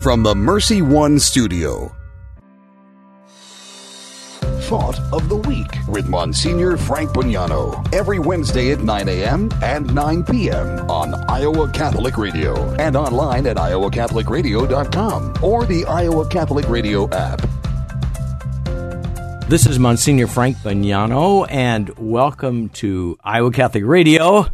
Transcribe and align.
From 0.00 0.22
the 0.22 0.32
Mercy 0.36 0.80
One 0.80 1.18
Studio. 1.18 1.92
Thought 4.70 5.00
of 5.12 5.28
the 5.28 5.38
Week 5.48 5.66
with 5.88 6.08
Monsignor 6.08 6.76
Frank 6.76 7.10
Bognanno. 7.10 7.92
Every 7.92 8.20
Wednesday 8.20 8.70
at 8.70 8.78
9 8.78 9.08
a.m. 9.08 9.50
and 9.60 9.92
9 9.92 10.22
p.m. 10.22 10.88
on 10.88 11.16
Iowa 11.28 11.68
Catholic 11.72 12.16
Radio 12.16 12.54
and 12.76 12.94
online 12.94 13.48
at 13.48 13.56
iowacatholicradio.com 13.56 15.34
or 15.42 15.66
the 15.66 15.84
Iowa 15.86 16.28
Catholic 16.28 16.68
Radio 16.68 17.10
app. 17.10 17.42
This 19.48 19.66
is 19.66 19.80
Monsignor 19.80 20.28
Frank 20.28 20.58
Bognanno, 20.58 21.44
and 21.50 21.90
welcome 21.98 22.68
to 22.68 23.18
Iowa 23.24 23.50
Catholic 23.50 23.82
Radio. 23.84 24.46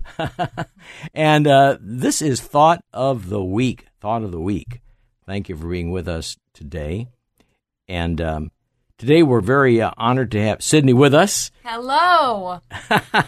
and 1.15 1.47
uh, 1.47 1.77
this 1.83 2.23
is 2.23 2.41
Thought 2.41 2.83
of 2.95 3.29
the 3.29 3.45
Week. 3.45 3.89
Thought 4.01 4.23
of 4.23 4.33
the 4.33 4.41
Week. 4.41 4.81
Thank 5.27 5.49
you 5.49 5.57
for 5.57 5.69
being 5.69 5.91
with 5.91 6.07
us 6.07 6.37
today. 6.53 7.09
And 7.89 8.21
um, 8.21 8.51
today 8.99 9.23
we're 9.23 9.41
very 9.41 9.81
uh, 9.81 9.91
honored 9.97 10.31
to 10.33 10.43
have 10.43 10.63
Sydney 10.63 10.93
with 10.93 11.15
us. 11.15 11.51
Hello. 11.65 12.61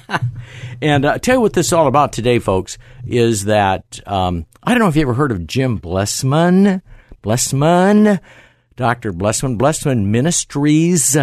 and 0.83 1.05
uh, 1.07 1.19
tell 1.19 1.37
you 1.37 1.41
what 1.41 1.55
this 1.55 1.69
is 1.69 1.73
all 1.73 1.87
about 1.87 2.13
today, 2.13 2.39
folks, 2.39 2.77
is 3.07 3.47
that 3.47 4.01
um, 4.07 4.45
I 4.63 4.73
don't 4.73 4.81
know 4.81 4.89
if 4.89 4.97
you 4.97 5.03
ever 5.03 5.15
heard 5.15 5.33
of 5.33 5.47
Jim 5.47 5.79
Blessman. 5.79 6.83
Blessman, 7.23 8.21
Dr. 8.77 9.13
Blessman, 9.13 9.57
Blessman 9.57 10.13
Ministries. 10.13 11.17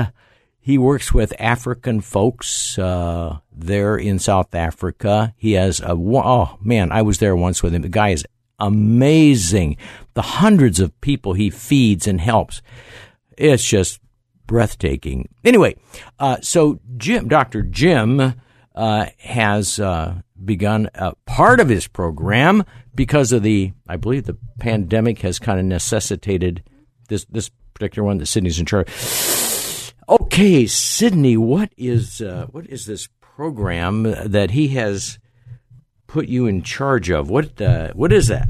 He 0.60 0.78
works 0.78 1.14
with 1.14 1.34
African 1.40 2.02
folks 2.02 2.80
uh, 2.80 3.40
there 3.52 3.96
in 3.96 4.18
South 4.18 4.56
Africa. 4.56 5.34
He 5.38 5.54
has 5.54 5.80
a 5.82 5.92
oh 5.92 6.58
man, 6.62 6.92
I 6.92 7.04
was 7.04 7.20
there 7.20 7.36
once 7.36 7.62
with 7.62 7.76
him. 7.76 7.84
The 7.84 7.90
guy 7.90 8.10
is 8.10 8.26
amazing. 8.60 9.78
The 10.14 10.22
hundreds 10.22 10.80
of 10.80 11.00
people 11.02 11.34
he 11.34 11.50
feeds 11.50 12.08
and 12.08 12.22
helps, 12.22 12.62
it's 13.38 13.64
just 13.64 14.00
breathtaking. 14.48 15.30
Anyway, 15.44 15.76
uh, 16.20 16.38
so 16.42 16.80
Jim, 16.98 17.28
Doctor 17.28 17.62
Jim, 17.62 18.36
uh, 18.76 19.06
has 19.20 19.80
uh, 19.80 20.22
begun 20.44 20.90
a 20.96 21.14
part 21.26 21.60
of 21.60 21.70
his 21.70 21.88
program 21.88 22.64
because 22.96 23.32
of 23.32 23.44
the, 23.44 23.74
I 23.88 23.98
believe, 23.98 24.26
the 24.26 24.38
pandemic 24.60 25.20
has 25.20 25.40
kind 25.40 25.60
of 25.60 25.66
necessitated 25.66 26.64
this 27.10 27.26
this 27.26 27.50
particular 27.74 28.06
one 28.06 28.20
that 28.20 28.28
Sydney's 28.28 28.60
in 28.60 28.66
charge 28.66 28.88
Okay, 30.10 30.68
Sydney, 30.68 31.38
what 31.38 31.72
is 31.78 32.22
uh, 32.22 32.48
what 32.52 32.68
is 32.68 32.86
this 32.86 33.08
program 33.22 34.04
that 34.04 34.52
he 34.52 34.70
has 34.70 35.18
put 36.14 36.30
you 36.30 36.46
in 36.46 36.62
charge 36.62 37.10
of? 37.10 37.28
What 37.32 37.60
uh, 37.60 37.92
what 37.94 38.14
is 38.14 38.28
that? 38.28 38.48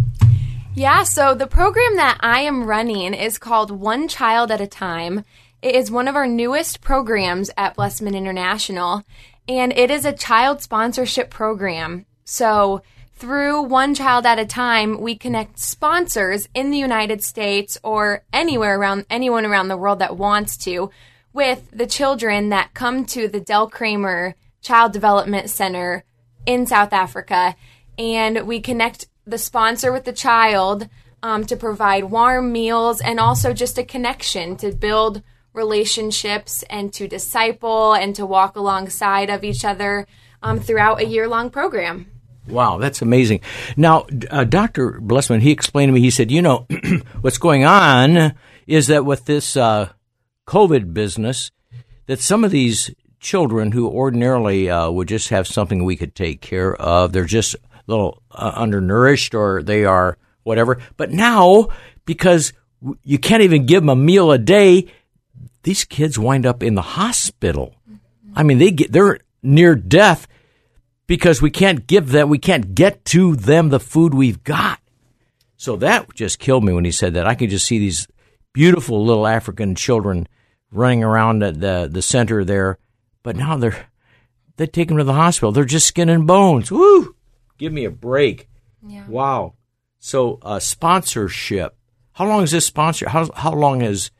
Yeah, 0.75 1.03
so 1.03 1.33
the 1.33 1.47
program 1.47 1.95
that 1.95 2.17
I 2.19 2.41
am 2.41 2.65
running 2.65 3.13
is 3.13 3.37
called 3.37 3.71
One 3.71 4.09
Child 4.09 4.51
at 4.51 4.59
a 4.59 4.67
Time. 4.67 5.23
It 5.61 5.73
is 5.73 5.89
one 5.89 6.09
of 6.09 6.15
our 6.17 6.27
newest 6.27 6.81
programs 6.81 7.49
at 7.55 7.75
Blessman 7.75 8.15
International, 8.15 9.03
and 9.47 9.71
it 9.71 9.89
is 9.89 10.03
a 10.03 10.11
child 10.11 10.61
sponsorship 10.61 11.29
program. 11.29 12.05
So 12.25 12.81
through 13.15 13.61
One 13.61 13.95
Child 13.95 14.25
at 14.25 14.39
a 14.39 14.45
Time, 14.45 14.99
we 14.99 15.15
connect 15.15 15.57
sponsors 15.57 16.49
in 16.53 16.69
the 16.69 16.77
United 16.77 17.23
States 17.23 17.77
or 17.81 18.23
anywhere 18.33 18.77
around 18.77 19.05
anyone 19.09 19.45
around 19.45 19.69
the 19.69 19.77
world 19.77 19.99
that 19.99 20.17
wants 20.17 20.57
to 20.65 20.89
with 21.31 21.69
the 21.71 21.87
children 21.87 22.49
that 22.49 22.73
come 22.73 23.05
to 23.05 23.29
the 23.29 23.39
Del 23.39 23.69
Kramer 23.69 24.35
Child 24.61 24.91
Development 24.91 25.49
Center 25.49 26.03
in 26.45 26.65
South 26.65 26.93
Africa. 26.93 27.55
And 27.97 28.47
we 28.47 28.59
connect 28.59 29.07
the 29.25 29.37
sponsor 29.37 29.91
with 29.91 30.05
the 30.05 30.13
child 30.13 30.89
um, 31.21 31.45
to 31.45 31.55
provide 31.55 32.05
warm 32.05 32.51
meals 32.51 32.99
and 32.99 33.19
also 33.19 33.53
just 33.53 33.77
a 33.77 33.83
connection 33.83 34.57
to 34.57 34.71
build 34.71 35.21
relationships 35.53 36.63
and 36.69 36.91
to 36.93 37.07
disciple 37.07 37.93
and 37.93 38.15
to 38.15 38.25
walk 38.25 38.55
alongside 38.55 39.29
of 39.29 39.43
each 39.43 39.63
other 39.63 40.07
um, 40.41 40.59
throughout 40.59 40.99
a 40.99 41.05
year 41.05 41.27
long 41.27 41.49
program. 41.49 42.07
Wow, 42.47 42.77
that's 42.77 43.01
amazing. 43.01 43.39
Now, 43.77 44.05
uh, 44.29 44.43
Dr. 44.43 44.99
Blessman, 44.99 45.39
he 45.39 45.51
explained 45.51 45.89
to 45.89 45.93
me, 45.93 46.01
he 46.01 46.09
said, 46.09 46.29
you 46.29 46.41
know, 46.41 46.67
what's 47.21 47.37
going 47.37 47.63
on 47.63 48.33
is 48.67 48.87
that 48.87 49.05
with 49.05 49.25
this 49.25 49.55
uh, 49.55 49.89
COVID 50.45 50.93
business 50.93 51.51
that 52.07 52.19
some 52.19 52.43
of 52.43 52.51
these 52.51 52.93
children 53.23 53.71
who 53.71 53.89
ordinarily 53.89 54.69
uh, 54.69 54.91
would 54.91 55.07
just 55.07 55.29
have 55.29 55.47
something 55.47 55.83
we 55.83 55.95
could 55.95 56.13
take 56.13 56.41
care 56.41 56.75
of, 56.75 57.11
they're 57.11 57.25
just 57.25 57.55
a 57.55 57.59
little 57.87 58.21
uh, 58.31 58.51
undernourished 58.55 59.33
or 59.33 59.63
they 59.63 59.85
are 59.85 60.17
whatever. 60.43 60.79
But 60.97 61.11
now, 61.11 61.69
because 62.05 62.53
you 63.03 63.17
can't 63.17 63.43
even 63.43 63.65
give 63.65 63.81
them 63.81 63.89
a 63.89 63.95
meal 63.95 64.31
a 64.31 64.37
day, 64.37 64.87
these 65.63 65.85
kids 65.85 66.19
wind 66.19 66.45
up 66.45 66.61
in 66.61 66.75
the 66.75 66.81
hospital. 66.81 67.73
I 68.35 68.43
mean, 68.43 68.57
they 68.57 68.71
get 68.71 68.91
they're 68.91 69.19
near 69.41 69.75
death 69.75 70.27
because 71.07 71.41
we 71.41 71.49
can't 71.49 71.87
give 71.87 72.11
them, 72.11 72.29
we 72.29 72.37
can't 72.37 72.75
get 72.75 73.05
to 73.05 73.35
them 73.35 73.69
the 73.69 73.79
food 73.79 74.13
we've 74.13 74.43
got. 74.43 74.79
So 75.57 75.77
that 75.77 76.13
just 76.13 76.39
killed 76.39 76.65
me 76.65 76.73
when 76.73 76.85
he 76.85 76.91
said 76.91 77.13
that. 77.13 77.27
I 77.27 77.35
could 77.35 77.49
just 77.49 77.65
see 77.65 77.79
these 77.79 78.07
beautiful 78.51 79.05
little 79.05 79.25
African 79.25 79.75
children 79.75 80.27
running 80.71 81.03
around 81.03 81.39
the 81.39 81.87
the 81.89 82.01
center 82.01 82.43
there, 82.43 82.79
but 83.23 83.35
now 83.35 83.57
they're 83.57 83.87
they 84.57 84.67
take 84.67 84.89
them 84.89 84.97
to 84.97 85.03
the 85.03 85.13
hospital. 85.13 85.51
They're 85.51 85.65
just 85.65 85.87
skin 85.87 86.09
and 86.09 86.27
bones. 86.27 86.71
Woo! 86.71 87.15
Give 87.57 87.73
me 87.73 87.85
a 87.85 87.91
break. 87.91 88.47
Yeah. 88.85 89.07
Wow. 89.07 89.53
So 89.99 90.39
uh, 90.41 90.59
sponsorship. 90.59 91.75
How 92.11 92.27
long 92.27 92.43
is 92.43 92.51
this 92.51 92.65
sponsor? 92.65 93.09
How 93.09 93.31
how 93.33 93.53
long 93.53 93.79
has 93.81 94.11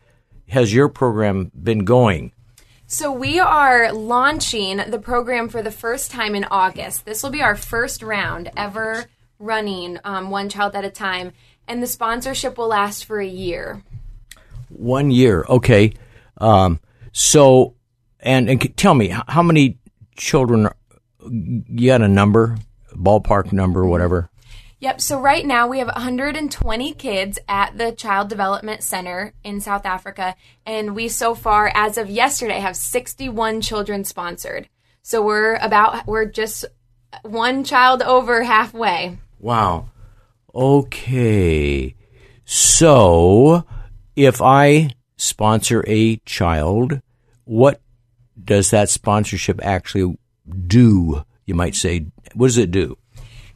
has 0.50 0.74
your 0.74 0.90
program 0.90 1.52
been 1.54 1.86
going? 1.86 2.32
So 2.88 3.12
we 3.12 3.40
are 3.40 3.92
launching 3.92 4.78
the 4.78 5.00
program 5.00 5.50
for 5.50 5.62
the 5.62 5.72
first 5.72 6.12
time 6.12 6.36
in 6.36 6.46
August. 6.46 7.06
This 7.06 7.24
will 7.24 7.32
be 7.32 7.42
our 7.42 7.56
first 7.56 8.04
round 8.04 8.52
ever 8.56 9.06
running 9.40 10.00
um, 10.04 10.30
one 10.30 10.50
child 10.50 10.76
at 10.76 10.86
a 10.86 10.90
time, 10.90 11.32
and 11.68 11.82
the 11.82 11.88
sponsorship 11.88 12.58
will 12.58 12.68
last 12.68 13.06
for 13.06 13.20
a 13.20 13.28
year. 13.28 13.82
One 14.70 15.12
year, 15.12 15.46
okay. 15.48 15.94
Um, 16.38 16.80
so, 17.12 17.76
and, 18.24 18.50
and 18.50 18.78
tell 18.78 18.94
me, 18.94 19.14
how 19.28 19.44
many 19.44 19.78
children, 20.16 20.70
you 21.30 21.88
got 21.88 22.02
a 22.02 22.08
number, 22.08 22.58
ballpark 22.96 23.52
number, 23.52 23.86
whatever? 23.86 24.30
Yep. 24.80 25.00
So 25.00 25.20
right 25.22 25.46
now 25.46 25.68
we 25.68 25.80
have 25.80 25.88
120 25.88 26.94
kids 26.96 27.40
at 27.48 27.78
the 27.78 27.94
Child 27.94 28.28
Development 28.28 28.84
Center 28.84 29.34
in 29.44 29.62
South 29.62 29.86
Africa, 29.86 30.36
and 30.66 30.94
we 30.94 31.08
so 31.08 31.36
far, 31.36 31.72
as 31.74 31.98
of 31.98 32.10
yesterday, 32.10 32.60
have 32.60 32.76
61 32.76 33.62
children 33.62 34.04
sponsored. 34.04 34.68
So 35.02 35.22
we're 35.22 35.56
about 35.56 36.06
we're 36.06 36.26
just 36.26 36.66
one 37.22 37.64
child 37.64 38.02
over 38.02 38.44
halfway. 38.44 39.20
Wow. 39.40 39.90
Okay. 40.54 41.96
So 42.44 43.66
if 44.18 44.42
I 44.42 44.90
sponsor 45.16 45.84
a 45.88 46.18
child, 46.26 47.00
what 47.46 47.80
does 48.46 48.72
that 48.72 48.90
sponsorship 48.90 49.60
actually 49.64 50.18
do? 50.68 51.24
You 51.46 51.56
might 51.56 51.76
say, 51.76 52.08
what 52.34 52.48
does 52.48 52.58
it 52.58 52.72
do? 52.72 52.98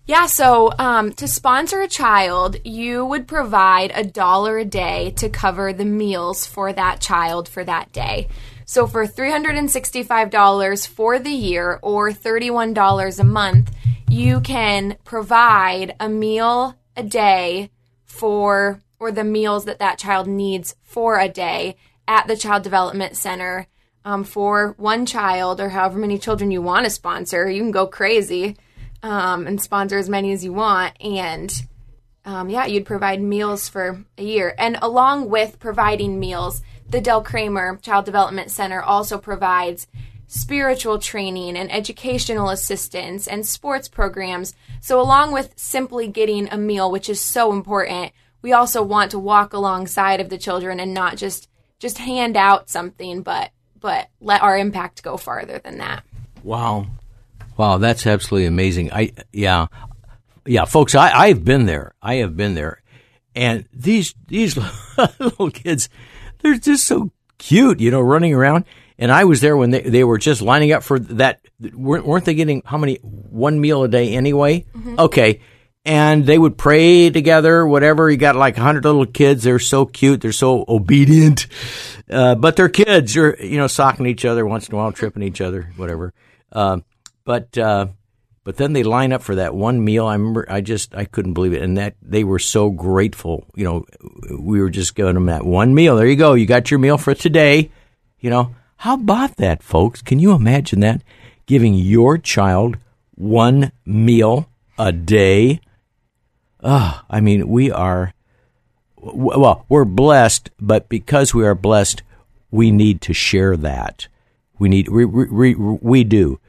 Yeah, 0.05 0.27
so 0.27 0.71
um, 0.79 1.11
to 1.13 1.27
sponsor 1.27 1.81
a 1.81 1.87
child, 1.87 2.55
you 2.63 3.05
would 3.05 3.27
provide 3.27 3.91
a 3.93 4.05
dollar 4.05 4.57
a 4.57 4.63
day 4.63 5.11
to 5.17 5.27
cover 5.27 5.73
the 5.73 5.83
meals 5.83 6.45
for 6.45 6.71
that 6.71 7.01
child 7.01 7.49
for 7.49 7.63
that 7.65 7.91
day. 7.91 8.29
So 8.63 8.87
for 8.87 9.05
$365 9.05 10.87
for 10.87 11.19
the 11.19 11.29
year 11.29 11.79
or 11.81 12.11
$31 12.11 13.19
a 13.19 13.23
month, 13.25 13.75
you 14.09 14.39
can 14.39 14.95
provide 15.03 15.95
a 15.99 16.07
meal 16.07 16.75
a 16.95 17.03
day 17.03 17.69
for 18.05 18.81
or 18.99 19.11
the 19.11 19.23
meals 19.23 19.65
that 19.65 19.79
that 19.79 19.99
child 19.99 20.27
needs 20.27 20.75
for 20.83 21.19
a 21.19 21.29
day 21.29 21.75
at 22.07 22.27
the 22.27 22.37
Child 22.37 22.63
Development 22.63 23.15
Center 23.15 23.67
um, 24.07 24.23
for 24.23 24.73
one 24.77 25.05
child 25.05 25.59
or 25.59 25.67
however 25.67 25.99
many 25.99 26.17
children 26.17 26.49
you 26.49 26.61
want 26.61 26.85
to 26.85 26.89
sponsor. 26.89 27.49
You 27.49 27.61
can 27.61 27.71
go 27.71 27.85
crazy 27.85 28.55
um, 29.03 29.45
and 29.45 29.61
sponsor 29.61 29.97
as 29.97 30.07
many 30.07 30.31
as 30.31 30.45
you 30.45 30.53
want. 30.53 30.95
And 31.01 31.51
um, 32.23 32.49
yeah, 32.49 32.65
you'd 32.65 32.85
provide 32.85 33.21
meals 33.21 33.67
for 33.67 34.05
a 34.17 34.23
year. 34.23 34.55
And 34.57 34.77
along 34.81 35.29
with 35.29 35.59
providing 35.59 36.21
meals, 36.21 36.61
the 36.89 37.01
Del 37.01 37.21
Kramer 37.21 37.79
Child 37.81 38.05
Development 38.05 38.49
Center 38.49 38.81
also 38.81 39.17
provides 39.17 39.87
spiritual 40.27 40.99
training 40.99 41.57
and 41.57 41.69
educational 41.69 42.49
assistance 42.49 43.27
and 43.27 43.45
sports 43.45 43.89
programs. 43.89 44.55
So, 44.79 45.01
along 45.01 45.33
with 45.33 45.51
simply 45.57 46.07
getting 46.07 46.47
a 46.47 46.57
meal, 46.57 46.89
which 46.89 47.09
is 47.09 47.19
so 47.19 47.51
important, 47.51 48.13
we 48.41 48.53
also 48.53 48.81
want 48.81 49.11
to 49.11 49.19
walk 49.19 49.51
alongside 49.51 50.21
of 50.21 50.29
the 50.29 50.37
children 50.37 50.79
and 50.79 50.93
not 50.93 51.17
just 51.17 51.49
just 51.79 51.97
hand 51.97 52.37
out 52.37 52.69
something, 52.69 53.21
but 53.21 53.51
but 53.79 54.09
let 54.19 54.41
our 54.41 54.57
impact 54.57 55.03
go 55.03 55.17
farther 55.17 55.59
than 55.59 55.77
that. 55.79 56.03
Wow, 56.43 56.87
wow, 57.57 57.77
that's 57.77 58.07
absolutely 58.07 58.47
amazing. 58.47 58.91
I 58.91 59.13
yeah, 59.31 59.67
yeah, 60.45 60.65
folks, 60.65 60.95
I 60.95 61.11
I've 61.11 61.43
been 61.43 61.65
there. 61.65 61.93
I 62.01 62.15
have 62.15 62.35
been 62.37 62.55
there, 62.55 62.81
and 63.35 63.65
these 63.73 64.13
these 64.27 64.57
little 65.19 65.51
kids, 65.51 65.89
they're 66.39 66.57
just 66.57 66.85
so 66.85 67.11
cute, 67.37 67.79
you 67.79 67.91
know, 67.91 68.01
running 68.01 68.33
around. 68.33 68.65
And 68.99 69.11
I 69.11 69.25
was 69.25 69.41
there 69.41 69.55
when 69.55 69.69
they, 69.69 69.81
they 69.81 70.03
were 70.03 70.17
just 70.17 70.41
lining 70.41 70.71
up 70.71 70.83
for 70.83 70.97
that. 70.99 71.41
Weren't, 71.73 72.05
weren't 72.05 72.25
they 72.25 72.33
getting 72.33 72.63
how 72.65 72.77
many 72.77 72.95
one 72.95 73.59
meal 73.61 73.83
a 73.83 73.87
day 73.87 74.15
anyway? 74.15 74.65
Mm-hmm. 74.75 74.99
Okay, 74.99 75.41
and 75.87 76.25
they 76.25 76.37
would 76.37 76.57
pray 76.57 77.09
together, 77.09 77.65
whatever. 77.65 78.11
You 78.11 78.17
got 78.17 78.35
like 78.35 78.57
a 78.57 78.61
hundred 78.61 78.83
little 78.83 79.05
kids. 79.05 79.43
They're 79.43 79.57
so 79.57 79.85
cute. 79.85 80.19
They're 80.19 80.33
so 80.33 80.65
obedient. 80.67 81.47
Uh, 82.11 82.35
but 82.35 82.57
they're 82.57 82.67
kids. 82.67 83.13
They're, 83.13 83.41
you 83.41 83.57
know, 83.57 83.67
socking 83.67 84.05
each 84.05 84.25
other 84.25 84.45
once 84.45 84.67
in 84.67 84.75
a 84.75 84.77
while, 84.77 84.91
tripping 84.91 85.23
each 85.23 85.39
other, 85.39 85.71
whatever. 85.77 86.13
Uh, 86.51 86.79
but, 87.23 87.57
uh, 87.57 87.87
but 88.43 88.57
then 88.57 88.73
they 88.73 88.83
line 88.83 89.13
up 89.13 89.21
for 89.21 89.35
that 89.35 89.55
one 89.55 89.83
meal. 89.83 90.05
I 90.05 90.13
remember, 90.13 90.45
I 90.49 90.59
just, 90.59 90.93
I 90.93 91.05
couldn't 91.05 91.33
believe 91.33 91.53
it. 91.53 91.61
And 91.61 91.77
that 91.77 91.95
they 92.01 92.25
were 92.25 92.39
so 92.39 92.69
grateful. 92.69 93.45
You 93.55 93.63
know, 93.63 93.85
we 94.37 94.59
were 94.59 94.69
just 94.69 94.93
giving 94.93 95.13
them 95.13 95.27
that 95.27 95.45
one 95.45 95.73
meal. 95.73 95.95
There 95.95 96.05
you 96.05 96.17
go. 96.17 96.33
You 96.33 96.45
got 96.45 96.69
your 96.69 96.81
meal 96.81 96.97
for 96.97 97.13
today. 97.13 97.71
You 98.19 98.29
know, 98.29 98.55
how 98.75 98.95
about 98.95 99.37
that, 99.37 99.63
folks? 99.63 100.01
Can 100.01 100.19
you 100.19 100.33
imagine 100.33 100.81
that? 100.81 101.01
Giving 101.45 101.75
your 101.75 102.17
child 102.17 102.77
one 103.15 103.71
meal 103.85 104.49
a 104.77 104.91
day. 104.91 105.61
Ah, 106.69 107.05
I 107.09 107.21
mean, 107.21 107.47
we 107.47 107.71
are, 107.71 108.13
well, 108.97 109.65
we're 109.69 109.85
blessed, 109.85 110.49
but 110.59 110.89
because 110.89 111.33
we 111.33 111.45
are 111.45 111.55
blessed, 111.55 112.03
we 112.51 112.71
need 112.71 112.99
to 113.03 113.13
share 113.13 113.55
that. 113.55 114.09
We 114.59 114.67
need, 114.67 114.89
we, 114.89 115.05
we, 115.05 115.55
we 115.55 116.03
do. 116.03 116.41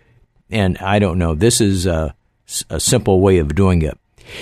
And 0.51 0.77
I 0.79 0.99
don't 0.99 1.19
know, 1.19 1.37
this 1.37 1.61
is 1.61 1.87
a, 1.87 2.17
a 2.69 2.81
simple 2.81 3.21
way 3.21 3.39
of 3.39 3.55
doing 3.55 3.83
it. 3.83 3.97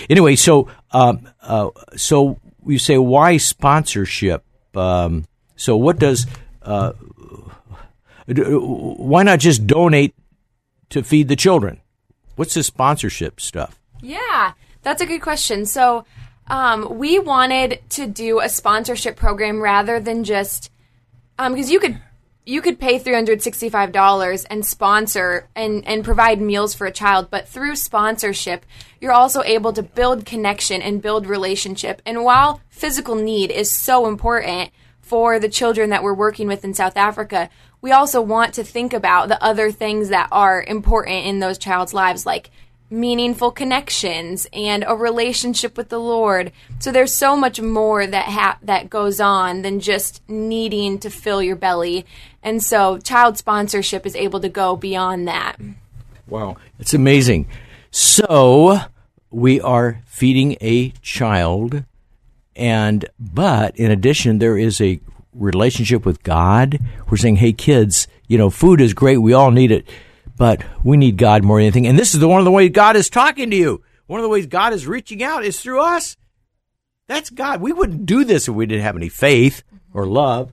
Anyway, 0.08 0.34
so, 0.36 0.66
um, 0.92 1.28
uh, 1.42 1.68
so 1.94 2.40
you 2.66 2.78
say, 2.78 2.96
why 2.96 3.36
sponsorship? 3.36 4.44
Um, 4.74 5.26
so 5.56 5.76
what 5.76 5.98
does, 5.98 6.26
uh, 6.62 6.92
why 8.26 9.24
not 9.24 9.40
just 9.40 9.66
donate 9.66 10.14
to 10.88 11.02
feed 11.02 11.28
the 11.28 11.36
children? 11.36 11.82
What's 12.36 12.54
the 12.54 12.62
sponsorship 12.62 13.42
stuff? 13.42 13.78
Yeah, 14.00 14.52
that's 14.86 15.02
a 15.02 15.06
good 15.06 15.20
question. 15.20 15.66
So, 15.66 16.04
um, 16.46 16.96
we 16.96 17.18
wanted 17.18 17.80
to 17.90 18.06
do 18.06 18.38
a 18.38 18.48
sponsorship 18.48 19.16
program 19.16 19.60
rather 19.60 19.98
than 19.98 20.22
just 20.22 20.70
because 21.36 21.66
um, 21.66 21.72
you 21.72 21.80
could 21.80 22.00
you 22.44 22.62
could 22.62 22.78
pay 22.78 23.00
three 23.00 23.12
hundred 23.12 23.42
sixty 23.42 23.68
five 23.68 23.90
dollars 23.90 24.44
and 24.44 24.64
sponsor 24.64 25.48
and 25.56 25.84
and 25.88 26.04
provide 26.04 26.40
meals 26.40 26.72
for 26.72 26.86
a 26.86 26.92
child, 26.92 27.30
but 27.32 27.48
through 27.48 27.74
sponsorship, 27.74 28.64
you're 29.00 29.10
also 29.10 29.42
able 29.42 29.72
to 29.72 29.82
build 29.82 30.24
connection 30.24 30.80
and 30.80 31.02
build 31.02 31.26
relationship. 31.26 32.00
And 32.06 32.22
while 32.22 32.60
physical 32.68 33.16
need 33.16 33.50
is 33.50 33.68
so 33.68 34.06
important 34.06 34.70
for 35.00 35.40
the 35.40 35.48
children 35.48 35.90
that 35.90 36.04
we're 36.04 36.14
working 36.14 36.46
with 36.46 36.64
in 36.64 36.74
South 36.74 36.96
Africa, 36.96 37.50
we 37.80 37.90
also 37.90 38.20
want 38.20 38.54
to 38.54 38.62
think 38.62 38.92
about 38.92 39.28
the 39.28 39.42
other 39.42 39.72
things 39.72 40.10
that 40.10 40.28
are 40.30 40.62
important 40.62 41.26
in 41.26 41.40
those 41.40 41.58
child's 41.58 41.92
lives, 41.92 42.24
like 42.24 42.50
meaningful 42.90 43.50
connections 43.50 44.46
and 44.52 44.84
a 44.86 44.94
relationship 44.94 45.76
with 45.76 45.88
the 45.88 45.98
Lord. 45.98 46.52
So 46.78 46.92
there's 46.92 47.12
so 47.12 47.36
much 47.36 47.60
more 47.60 48.06
that 48.06 48.26
ha- 48.26 48.58
that 48.62 48.90
goes 48.90 49.20
on 49.20 49.62
than 49.62 49.80
just 49.80 50.22
needing 50.28 50.98
to 51.00 51.10
fill 51.10 51.42
your 51.42 51.56
belly. 51.56 52.06
And 52.42 52.62
so 52.62 52.98
child 52.98 53.38
sponsorship 53.38 54.06
is 54.06 54.14
able 54.14 54.40
to 54.40 54.48
go 54.48 54.76
beyond 54.76 55.26
that. 55.26 55.56
Wow, 56.28 56.56
it's 56.78 56.94
amazing. 56.94 57.48
So 57.90 58.80
we 59.30 59.60
are 59.60 60.00
feeding 60.06 60.56
a 60.60 60.90
child 61.02 61.84
and 62.54 63.04
but 63.18 63.76
in 63.76 63.90
addition 63.90 64.38
there 64.38 64.56
is 64.56 64.80
a 64.80 65.00
relationship 65.34 66.06
with 66.06 66.22
God. 66.22 66.78
We're 67.10 67.18
saying, 67.18 67.36
"Hey 67.36 67.52
kids, 67.52 68.08
you 68.28 68.38
know, 68.38 68.48
food 68.48 68.80
is 68.80 68.94
great. 68.94 69.18
We 69.18 69.32
all 69.32 69.50
need 69.50 69.70
it." 69.70 69.86
But 70.36 70.62
we 70.84 70.96
need 70.96 71.16
God 71.16 71.44
more 71.44 71.58
than 71.58 71.64
anything. 71.64 71.86
And 71.86 71.98
this 71.98 72.14
is 72.14 72.20
the 72.20 72.28
one 72.28 72.40
of 72.40 72.44
the 72.44 72.50
ways 72.50 72.70
God 72.70 72.96
is 72.96 73.08
talking 73.10 73.50
to 73.50 73.56
you. 73.56 73.82
One 74.06 74.20
of 74.20 74.24
the 74.24 74.28
ways 74.28 74.46
God 74.46 74.72
is 74.72 74.86
reaching 74.86 75.22
out 75.22 75.44
is 75.44 75.60
through 75.60 75.80
us. 75.80 76.16
That's 77.08 77.30
God. 77.30 77.60
We 77.60 77.72
wouldn't 77.72 78.06
do 78.06 78.24
this 78.24 78.48
if 78.48 78.54
we 78.54 78.66
didn't 78.66 78.84
have 78.84 78.96
any 78.96 79.08
faith 79.08 79.62
or 79.92 80.06
love. 80.06 80.52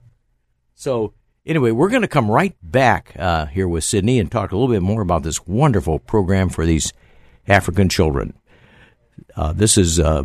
So 0.74 1.14
anyway, 1.44 1.70
we're 1.70 1.88
going 1.90 2.02
to 2.02 2.08
come 2.08 2.30
right 2.30 2.56
back 2.62 3.14
uh, 3.18 3.46
here 3.46 3.68
with 3.68 3.84
Sydney 3.84 4.18
and 4.18 4.30
talk 4.30 4.52
a 4.52 4.56
little 4.56 4.72
bit 4.72 4.82
more 4.82 5.02
about 5.02 5.22
this 5.22 5.46
wonderful 5.46 5.98
program 5.98 6.48
for 6.48 6.64
these 6.64 6.92
African 7.46 7.88
children. 7.88 8.34
Uh, 9.36 9.52
this 9.52 9.76
is 9.76 10.00
uh, 10.00 10.24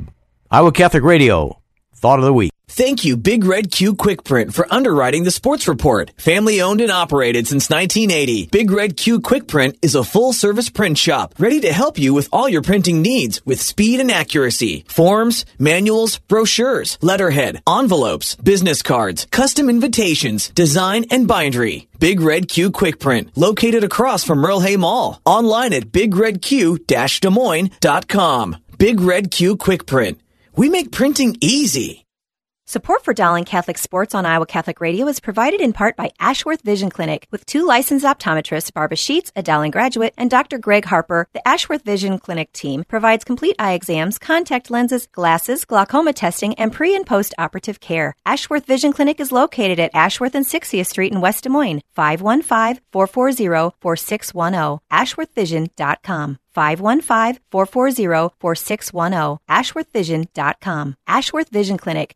Iowa 0.50 0.72
Catholic 0.72 1.04
Radio 1.04 1.62
Thought 1.96 2.20
of 2.20 2.26
the 2.26 2.34
Week. 2.34 2.52
Thank 2.72 3.04
you, 3.04 3.18
Big 3.18 3.46
Red 3.46 3.72
Q 3.72 3.96
Quick 3.96 4.24
Print, 4.24 4.54
for 4.54 4.72
underwriting 4.72 5.24
the 5.24 5.32
sports 5.32 5.68
report. 5.68 6.12
Family 6.18 6.62
owned 6.62 6.82
and 6.82 6.92
operated 6.92 7.48
since 7.48 7.68
1980, 7.68 8.50
Big 8.52 8.70
Red 8.70 8.96
Q 8.96 9.22
Quick 9.22 9.48
Print 9.48 9.76
is 9.82 9.96
a 9.96 10.04
full 10.04 10.34
service 10.34 10.70
print 10.70 10.96
shop 10.96 11.34
ready 11.40 11.60
to 11.62 11.74
help 11.74 11.98
you 11.98 12.14
with 12.14 12.30
all 12.32 12.48
your 12.48 12.62
printing 12.62 13.02
needs 13.02 13.44
with 13.44 13.60
speed 13.60 14.00
and 14.00 14.12
accuracy. 14.12 14.86
Forms, 14.88 15.46
manuals, 15.58 16.20
brochures, 16.20 17.00
letterhead, 17.02 17.60
envelopes, 17.68 18.36
business 18.36 18.84
cards, 18.84 19.26
custom 19.32 19.68
invitations, 19.68 20.50
design, 20.50 21.06
and 21.10 21.28
bindery. 21.28 21.88
Big 21.98 22.22
Red 22.22 22.48
Q 22.48 22.70
Quick 22.70 23.00
Print, 23.00 23.36
located 23.36 23.84
across 23.84 24.24
from 24.24 24.38
Merle 24.38 24.60
Hay 24.60 24.78
Mall. 24.78 25.20
Online 25.26 25.74
at 25.74 25.92
bigredq-des 25.92 27.30
Moines.com. 27.30 28.58
Big 28.78 29.02
Red 29.02 29.32
Q 29.32 29.58
Quick 29.58 29.88
Print. 29.88 30.22
We 30.56 30.70
make 30.70 30.92
printing 30.92 31.36
easy. 31.42 32.06
Support 32.70 33.04
for 33.04 33.16
Dowling 33.16 33.46
Catholic 33.46 33.80
Sports 33.80 34.14
on 34.14 34.28
Iowa 34.28 34.46
Catholic 34.46 34.80
Radio 34.80 35.08
is 35.08 35.20
provided 35.20 35.60
in 35.60 35.74
part 35.74 35.96
by 35.96 36.12
Ashworth 36.20 36.62
Vision 36.62 36.92
Clinic. 36.92 37.26
With 37.32 37.44
two 37.48 37.66
licensed 37.66 38.06
optometrists, 38.06 38.72
Barbara 38.72 38.96
Sheets, 38.96 39.32
a 39.36 39.42
Dowling 39.42 39.72
graduate, 39.72 40.14
and 40.20 40.30
Dr. 40.30 40.60
Greg 40.60 40.86
Harper, 40.86 41.28
the 41.34 41.42
Ashworth 41.48 41.84
Vision 41.84 42.20
Clinic 42.20 42.54
team 42.54 42.84
provides 42.84 43.24
complete 43.24 43.56
eye 43.58 43.74
exams, 43.74 44.20
contact 44.20 44.70
lenses, 44.70 45.08
glasses, 45.08 45.66
glaucoma 45.66 46.14
testing, 46.14 46.54
and 46.60 46.72
pre 46.72 46.96
and 46.96 47.08
post 47.08 47.34
operative 47.40 47.80
care. 47.80 48.16
Ashworth 48.24 48.68
Vision 48.68 48.94
Clinic 48.94 49.20
is 49.20 49.32
located 49.32 49.80
at 49.80 49.96
Ashworth 49.96 50.36
and 50.36 50.46
60th 50.46 50.86
Street 50.86 51.12
in 51.12 51.22
West 51.22 51.46
Des 51.46 51.50
Moines. 51.50 51.82
515 51.96 52.84
440 52.92 53.76
4610. 53.82 54.78
AshworthVision.com. 54.92 56.38
515 56.54 57.42
440 57.50 58.36
4610. 58.40 59.40
AshworthVision.com. 59.50 60.96
Ashworth 61.08 61.50
Vision 61.50 61.80
Clinic. 61.80 62.16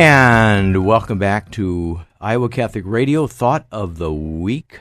And 0.00 0.86
welcome 0.86 1.18
back 1.18 1.50
to 1.50 2.02
Iowa 2.20 2.48
Catholic 2.48 2.84
Radio 2.86 3.26
Thought 3.26 3.66
of 3.72 3.98
the 3.98 4.12
Week 4.12 4.78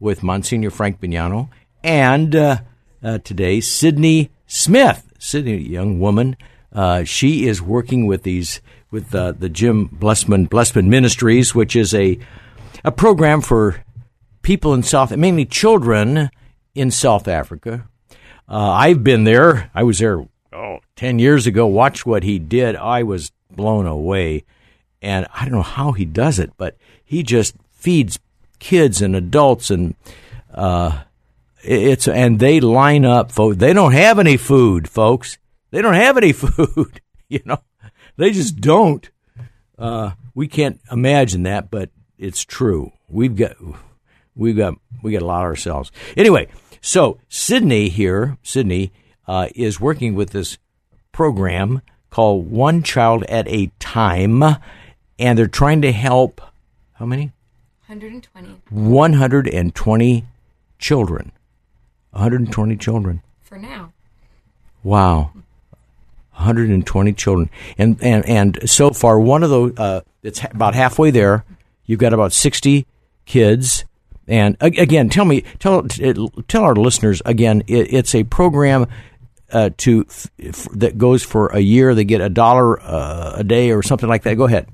with 0.00 0.22
Monsignor 0.22 0.70
Frank 0.70 0.98
Bognanno 0.98 1.50
and 1.84 2.34
uh, 2.34 2.56
uh, 3.02 3.18
today 3.18 3.60
Sydney 3.60 4.30
Smith. 4.46 5.12
Sydney, 5.18 5.58
young 5.58 6.00
woman, 6.00 6.38
uh, 6.72 7.04
she 7.04 7.46
is 7.46 7.60
working 7.60 8.06
with 8.06 8.22
these 8.22 8.62
with 8.90 9.14
uh, 9.14 9.32
the 9.32 9.50
Jim 9.50 9.90
Blessman 9.92 10.46
Blessman 10.46 10.88
Ministries, 10.88 11.54
which 11.54 11.76
is 11.76 11.92
a 11.92 12.18
a 12.82 12.90
program 12.90 13.42
for 13.42 13.84
people 14.40 14.72
in 14.72 14.82
South, 14.82 15.14
mainly 15.14 15.44
children 15.44 16.30
in 16.74 16.90
South 16.90 17.28
Africa. 17.28 17.86
Uh, 18.48 18.70
I've 18.70 19.04
been 19.04 19.24
there. 19.24 19.70
I 19.74 19.82
was 19.82 19.98
there 19.98 20.26
oh, 20.54 20.78
10 20.96 21.18
years 21.18 21.46
ago. 21.46 21.66
Watched 21.66 22.06
what 22.06 22.22
he 22.22 22.38
did. 22.38 22.74
I 22.74 23.02
was 23.02 23.32
blown 23.56 23.86
away. 23.86 24.44
And 25.02 25.26
I 25.34 25.44
don't 25.44 25.54
know 25.54 25.62
how 25.62 25.92
he 25.92 26.04
does 26.04 26.38
it, 26.38 26.52
but 26.56 26.76
he 27.04 27.22
just 27.22 27.54
feeds 27.72 28.18
kids 28.58 29.02
and 29.02 29.14
adults 29.14 29.70
and 29.70 29.94
uh, 30.52 31.02
it's 31.62 32.08
and 32.08 32.38
they 32.38 32.60
line 32.60 33.04
up 33.04 33.30
folks 33.30 33.58
they 33.58 33.72
don't 33.72 33.92
have 33.92 34.18
any 34.18 34.36
food 34.36 34.88
folks. 34.88 35.38
They 35.70 35.82
don't 35.82 35.94
have 35.94 36.16
any 36.16 36.32
food 36.32 37.00
you 37.28 37.40
know. 37.44 37.58
They 38.16 38.30
just 38.30 38.60
don't. 38.60 39.08
Uh, 39.78 40.12
we 40.34 40.48
can't 40.48 40.80
imagine 40.90 41.42
that 41.42 41.70
but 41.70 41.90
it's 42.18 42.44
true. 42.44 42.92
We've 43.08 43.36
got 43.36 43.56
we've 44.34 44.56
got 44.56 44.74
we 45.02 45.12
got 45.12 45.22
a 45.22 45.26
lot 45.26 45.42
ourselves. 45.42 45.92
Anyway 46.16 46.48
so 46.80 47.18
sydney 47.28 47.88
here 47.88 48.38
sydney 48.42 48.92
uh, 49.26 49.48
is 49.54 49.80
working 49.80 50.14
with 50.14 50.30
this 50.30 50.58
program 51.12 51.82
called 52.10 52.50
one 52.50 52.82
child 52.82 53.24
at 53.24 53.46
a 53.48 53.70
time 53.78 54.42
and 55.18 55.38
they're 55.38 55.46
trying 55.46 55.82
to 55.82 55.92
help 55.92 56.40
how 56.94 57.06
many? 57.06 57.32
120 57.86 58.60
120 58.70 60.24
children. 60.78 61.32
120 62.10 62.76
children. 62.76 63.22
For 63.42 63.58
now. 63.58 63.92
wow. 64.82 65.32
120 66.32 67.12
children. 67.12 67.50
And 67.78 68.02
and 68.02 68.26
and 68.26 68.68
so 68.68 68.90
far 68.90 69.18
one 69.20 69.42
of 69.42 69.50
those 69.50 69.76
uh, 69.78 70.00
it's 70.22 70.42
about 70.44 70.74
halfway 70.74 71.10
there. 71.10 71.44
You've 71.84 72.00
got 72.00 72.12
about 72.12 72.32
60 72.32 72.86
kids. 73.24 73.84
And 74.28 74.56
again 74.60 75.08
tell 75.08 75.24
me 75.24 75.44
tell 75.58 75.82
tell 75.84 76.64
our 76.64 76.74
listeners 76.74 77.22
again 77.24 77.62
it, 77.68 77.92
it's 77.94 78.14
a 78.14 78.24
program 78.24 78.86
uh, 79.52 79.70
to 79.76 80.04
f- 80.08 80.30
f- 80.40 80.68
that 80.72 80.98
goes 80.98 81.22
for 81.22 81.48
a 81.48 81.60
year 81.60 81.94
they 81.94 82.04
get 82.04 82.20
a 82.20 82.28
dollar 82.28 82.80
uh, 82.80 83.34
a 83.36 83.44
day 83.44 83.70
or 83.70 83.82
something 83.82 84.08
like 84.08 84.22
that 84.22 84.36
go 84.36 84.44
ahead 84.44 84.68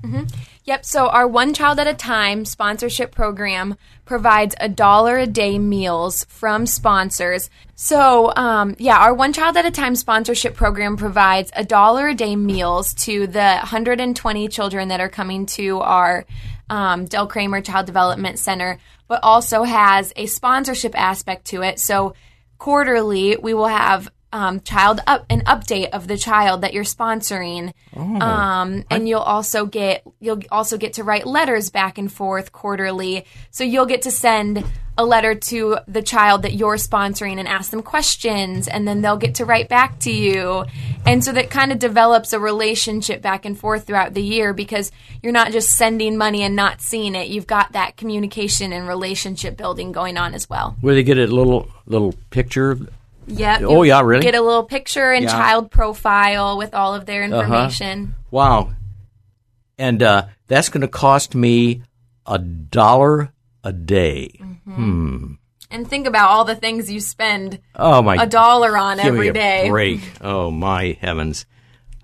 Yep. 0.65 0.85
So 0.85 1.09
our 1.09 1.27
One 1.27 1.53
Child 1.53 1.79
at 1.79 1.87
a 1.87 1.93
Time 1.93 2.45
sponsorship 2.45 3.11
program 3.11 3.75
provides 4.05 4.55
a 4.61 4.69
dollar 4.69 5.17
a 5.17 5.27
day 5.27 5.59
meals 5.59 6.23
from 6.29 6.65
sponsors. 6.65 7.49
So, 7.75 8.33
um, 8.33 8.75
yeah, 8.79 8.97
our 8.97 9.13
One 9.13 9.33
Child 9.33 9.57
at 9.57 9.65
a 9.65 9.71
Time 9.71 9.95
sponsorship 9.95 10.55
program 10.55 10.95
provides 10.95 11.51
a 11.53 11.65
dollar 11.65 12.07
a 12.07 12.15
day 12.15 12.37
meals 12.37 12.93
to 13.05 13.27
the 13.27 13.57
120 13.57 14.47
children 14.47 14.87
that 14.87 15.01
are 15.01 15.09
coming 15.09 15.47
to 15.47 15.81
our 15.81 16.25
um, 16.69 17.05
Del 17.05 17.27
Kramer 17.27 17.59
Child 17.59 17.85
Development 17.85 18.39
Center, 18.39 18.79
but 19.09 19.19
also 19.21 19.63
has 19.63 20.13
a 20.15 20.27
sponsorship 20.27 20.97
aspect 20.97 21.47
to 21.47 21.61
it. 21.61 21.77
So, 21.77 22.15
quarterly, 22.57 23.35
we 23.35 23.53
will 23.53 23.67
have 23.67 24.09
um, 24.33 24.59
child 24.61 24.99
up 25.05 25.25
an 25.29 25.41
update 25.41 25.91
of 25.91 26.07
the 26.07 26.17
child 26.17 26.61
that 26.61 26.73
you're 26.73 26.83
sponsoring, 26.83 27.71
um, 27.95 28.83
and 28.89 29.07
you'll 29.07 29.21
also 29.21 29.67
get 29.67 30.03
you'll 30.19 30.41
also 30.51 30.77
get 30.77 30.93
to 30.93 31.03
write 31.03 31.27
letters 31.27 31.69
back 31.69 31.97
and 31.99 32.11
forth 32.11 32.51
quarterly. 32.51 33.25
So 33.51 33.63
you'll 33.63 33.85
get 33.85 34.01
to 34.01 34.11
send 34.11 34.65
a 34.97 35.05
letter 35.05 35.33
to 35.33 35.77
the 35.87 36.01
child 36.01 36.43
that 36.43 36.53
you're 36.53 36.75
sponsoring 36.75 37.39
and 37.39 37.47
ask 37.47 37.69
them 37.71 37.83
questions, 37.83 38.67
and 38.67 38.87
then 38.87 39.01
they'll 39.01 39.17
get 39.17 39.35
to 39.35 39.45
write 39.45 39.69
back 39.69 39.99
to 39.99 40.11
you, 40.11 40.65
and 41.05 41.23
so 41.23 41.31
that 41.31 41.51
kind 41.51 41.71
of 41.71 41.77
develops 41.77 42.33
a 42.33 42.39
relationship 42.39 43.21
back 43.21 43.45
and 43.45 43.57
forth 43.57 43.85
throughout 43.85 44.15
the 44.15 44.23
year 44.23 44.51
because 44.51 44.91
you're 45.21 45.31
not 45.31 45.51
just 45.51 45.69
sending 45.77 46.17
money 46.17 46.41
and 46.41 46.55
not 46.55 46.81
seeing 46.81 47.13
it. 47.13 47.27
You've 47.27 47.47
got 47.47 47.73
that 47.73 47.97
communication 47.97 48.73
and 48.73 48.87
relationship 48.87 49.57
building 49.57 49.91
going 49.91 50.17
on 50.17 50.33
as 50.33 50.49
well. 50.49 50.75
where 50.81 50.95
they 50.95 51.03
get 51.03 51.19
a 51.19 51.27
little 51.27 51.67
little 51.85 52.15
picture 52.31 52.79
Yep. 53.27 53.61
Oh, 53.63 53.83
yeah, 53.83 54.01
really? 54.01 54.23
Get 54.23 54.35
a 54.35 54.41
little 54.41 54.63
picture 54.63 55.11
and 55.11 55.23
Yeah. 55.23 55.31
child 55.31 55.71
profile 55.71 56.57
with 56.57 56.73
all 56.73 56.93
of 56.95 57.05
their 57.05 57.23
Uh-huh. 57.23 57.41
information. 57.41 58.15
Wow. 58.31 58.71
And 59.77 60.01
uh, 60.03 60.25
that's 60.47 60.69
going 60.69 60.81
to 60.81 60.87
cost 60.87 61.33
me 61.35 61.83
a 62.25 62.37
dollar 62.39 63.31
a 63.63 63.73
day. 63.73 64.39
Hmm. 64.65 65.33
And 65.71 65.87
think 65.89 66.05
about 66.05 66.29
all 66.29 66.45
the 66.45 66.55
things 66.55 66.91
you 66.91 66.99
spend 66.99 67.59
Oh 67.75 68.01
my! 68.03 68.21
a 68.21 68.27
dollar 68.27 68.77
on 68.77 68.97
give 68.97 69.15
me 69.15 69.29
a 69.29 69.33
day. 69.33 69.67
break. 69.69 70.01
Oh 70.21 70.51
my 70.51 70.95
heavens! 71.01 71.45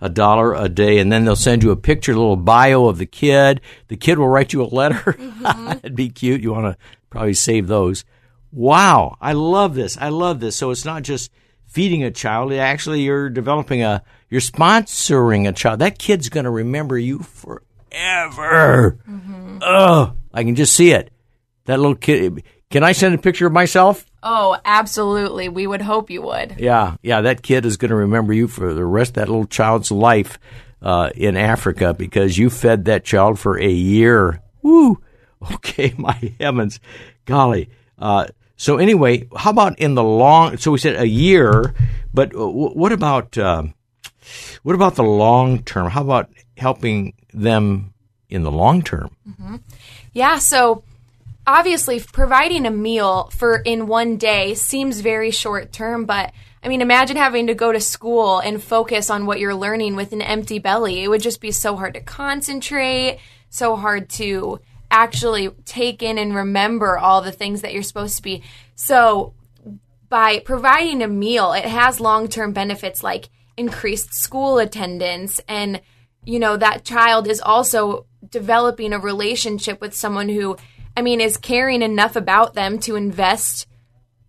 A 0.02 0.10
dollar 0.10 0.56
a 0.56 0.68
day, 0.68 0.98
and 0.98 1.12
then 1.12 1.24
they'll 1.26 1.36
send 1.36 1.62
you 1.62 1.70
a 1.70 1.76
picture, 1.76 2.14
a 2.14 2.16
little 2.16 2.36
bio 2.36 2.88
of 2.88 2.98
the 2.98 3.06
kid. 3.06 3.62
The 3.90 3.98
kid 3.98 4.18
will 4.18 4.28
write 4.30 4.54
you 4.54 4.64
a 4.64 4.66
letter. 4.66 5.14
Mm-hmm. 5.14 5.66
That'd 5.68 5.96
be 5.96 6.10
cute. 6.10 6.42
You 6.42 6.52
want 6.54 6.66
to 6.74 6.78
probably 7.12 7.36
save 7.36 7.68
those. 7.68 8.04
Wow, 8.52 9.18
I 9.22 9.34
love 9.34 9.76
this. 9.76 9.98
I 9.98 10.10
love 10.10 10.40
this. 10.40 10.56
So 10.56 10.72
it's 10.72 10.86
not 10.86 11.04
just 11.04 11.32
feeding 11.66 12.04
a 12.04 12.12
child. 12.12 12.52
Actually, 12.54 13.02
you're 13.02 13.30
developing 13.30 13.84
a. 13.84 14.04
You're 14.30 14.42
sponsoring 14.42 15.48
a 15.48 15.54
child. 15.54 15.80
That 15.80 15.98
kid's 16.00 16.30
going 16.30 16.44
to 16.44 16.50
remember 16.50 16.98
you 16.98 17.20
forever. 17.20 18.98
Mm-hmm. 19.10 19.60
Oh, 19.62 20.14
I 20.34 20.44
can 20.44 20.56
just 20.56 20.76
see 20.76 20.92
it. 20.92 21.12
That 21.66 21.80
little 21.80 21.96
kid. 21.96 22.44
Can 22.70 22.84
I 22.84 22.92
send 22.92 23.16
a 23.16 23.18
picture 23.18 23.48
of 23.48 23.54
myself? 23.54 24.06
Oh, 24.22 24.58
absolutely. 24.64 25.50
We 25.50 25.66
would 25.66 25.82
hope 25.82 26.10
you 26.10 26.22
would. 26.22 26.56
Yeah, 26.60 26.98
yeah, 27.02 27.22
that 27.22 27.42
kid 27.42 27.66
is 27.66 27.78
going 27.78 27.90
to 27.90 27.96
remember 27.96 28.34
you 28.34 28.48
for 28.48 28.74
the 28.74 28.86
rest 28.86 29.12
of 29.12 29.16
that 29.16 29.30
little 29.30 29.46
child's 29.48 29.92
life 29.92 30.38
uh, 30.82 31.10
in 31.16 31.38
Africa 31.38 31.94
because 31.94 32.38
you 32.38 32.50
fed 32.50 32.86
that 32.86 33.04
child 33.04 33.40
for 33.40 33.60
a 33.60 33.70
year. 33.70 34.42
Woo! 34.62 35.02
Okay, 35.54 35.94
my 35.98 36.34
heavens, 36.38 36.82
golly. 37.24 37.70
Uh, 37.98 38.26
so 38.60 38.76
anyway, 38.76 39.26
how 39.34 39.52
about 39.52 39.80
in 39.80 39.96
the 39.96 40.04
long? 40.04 40.58
So 40.58 40.72
we 40.72 40.80
said 40.80 41.00
a 41.00 41.08
year, 41.08 41.74
but 42.14 42.32
what 42.36 42.92
about 42.92 43.38
um 43.38 43.74
what 44.64 44.76
about 44.76 44.96
the 44.96 45.04
long 45.04 45.64
term? 45.64 45.90
How 45.90 46.02
about 46.02 46.30
helping 46.58 47.14
them 47.34 47.94
in 48.30 48.44
the 48.44 48.52
long 48.52 48.82
term? 48.82 49.16
Yeah, 50.12 50.40
so 50.40 50.84
obviously 51.48 52.02
providing 52.02 52.66
a 52.66 52.72
meal 52.72 53.30
for 53.34 53.60
in 53.60 53.88
one 53.88 54.18
day 54.18 54.56
seems 54.56 55.00
very 55.00 55.32
short 55.32 55.72
term, 55.72 56.04
but 56.04 56.34
I 56.62 56.68
mean 56.68 56.82
imagine 56.82 57.16
having 57.16 57.48
to 57.48 57.54
go 57.54 57.72
to 57.72 57.80
school 57.80 58.40
and 58.40 58.62
focus 58.62 59.10
on 59.10 59.26
what 59.26 59.40
you're 59.40 59.56
learning 59.56 59.96
with 59.96 60.12
an 60.12 60.22
empty 60.22 60.60
belly. 60.60 61.02
It 61.02 61.08
would 61.08 61.22
just 61.22 61.40
be 61.40 61.54
so 61.54 61.78
hard 61.78 61.94
to 61.94 62.02
concentrate, 62.02 63.20
so 63.50 63.78
hard 63.78 64.10
to 64.10 64.60
actually 64.92 65.50
take 65.66 66.02
in 66.02 66.18
and 66.18 66.36
remember 66.36 66.98
all 66.98 67.22
the 67.22 67.32
things 67.32 67.62
that 67.62 67.74
you're 67.74 67.84
supposed 67.84 68.18
to 68.18 68.24
be. 68.24 68.44
So 68.76 69.34
by 70.10 70.40
providing 70.40 71.02
a 71.02 71.08
meal, 71.08 71.54
it 71.54 71.66
has 71.66 72.00
long 72.00 72.28
term 72.28 72.52
benefits 72.52 73.04
like 73.04 73.30
increased 73.58 74.14
school 74.14 74.58
attendance. 74.58 75.40
And, 75.48 75.82
you 76.26 76.40
know, 76.40 76.58
that 76.58 76.84
child 76.84 77.28
is 77.28 77.42
also 77.42 78.08
developing 78.28 78.94
a 78.94 79.00
relationship 79.00 79.80
with 79.80 79.94
someone 79.94 80.30
who, 80.30 80.58
I 80.98 81.02
mean, 81.02 81.22
is 81.22 81.38
caring 81.38 81.82
enough 81.82 82.16
about 82.16 82.56
them 82.56 82.80
to 82.80 82.96
invest 82.96 83.68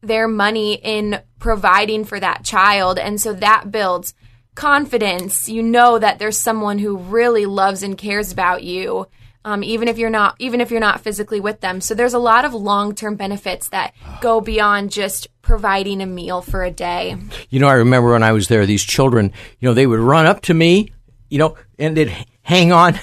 their 0.03 0.29
money 0.29 0.75
in 0.75 1.21
providing 1.39 2.05
for 2.05 2.19
that 2.19 2.45
child. 2.45 2.99
And 2.99 3.21
so 3.21 3.33
that 3.35 3.71
builds 3.71 4.15
confidence. 4.55 5.49
You 5.49 5.63
know 5.63 5.99
that 5.99 6.19
there's 6.19 6.37
someone 6.37 6.79
who 6.79 6.97
really 6.97 7.47
loves 7.47 7.83
and 7.83 7.97
cares 7.97 8.33
about 8.33 8.63
you. 8.63 9.07
Um, 9.43 9.65
even 9.65 9.89
if 9.89 9.97
you're 9.97 10.11
not 10.11 10.37
even 10.39 10.61
if 10.61 10.71
you're 10.71 10.81
not 10.81 11.01
physically 11.01 11.41
with 11.41 11.61
them 11.61 11.81
so 11.81 11.95
there's 11.95 12.13
a 12.13 12.19
lot 12.19 12.45
of 12.45 12.53
long-term 12.53 13.17
benefits 13.17 13.71
that 13.71 13.95
go 14.21 14.43
beyond 14.43 14.93
just 14.93 15.29
providing 15.41 16.03
a 16.03 16.07
meal 16.07 16.43
for 16.43 16.63
a 16.63 16.71
day 16.71 17.17
You 17.49 17.59
know, 17.59 17.69
I 17.69 17.75
remember 17.75 18.13
when 18.13 18.23
I 18.23 18.33
was 18.33 18.49
there, 18.49 18.67
these 18.67 18.85
children, 18.85 19.33
you 19.59 19.69
know, 19.69 19.73
they 19.75 19.87
would 19.87 19.99
run 19.99 20.27
up 20.27 20.43
to 20.43 20.55
me, 20.55 20.93
you 21.31 21.39
know, 21.39 21.57
and 21.79 21.97
they'd 21.97 22.15
hang 22.43 22.73
on, 22.73 22.99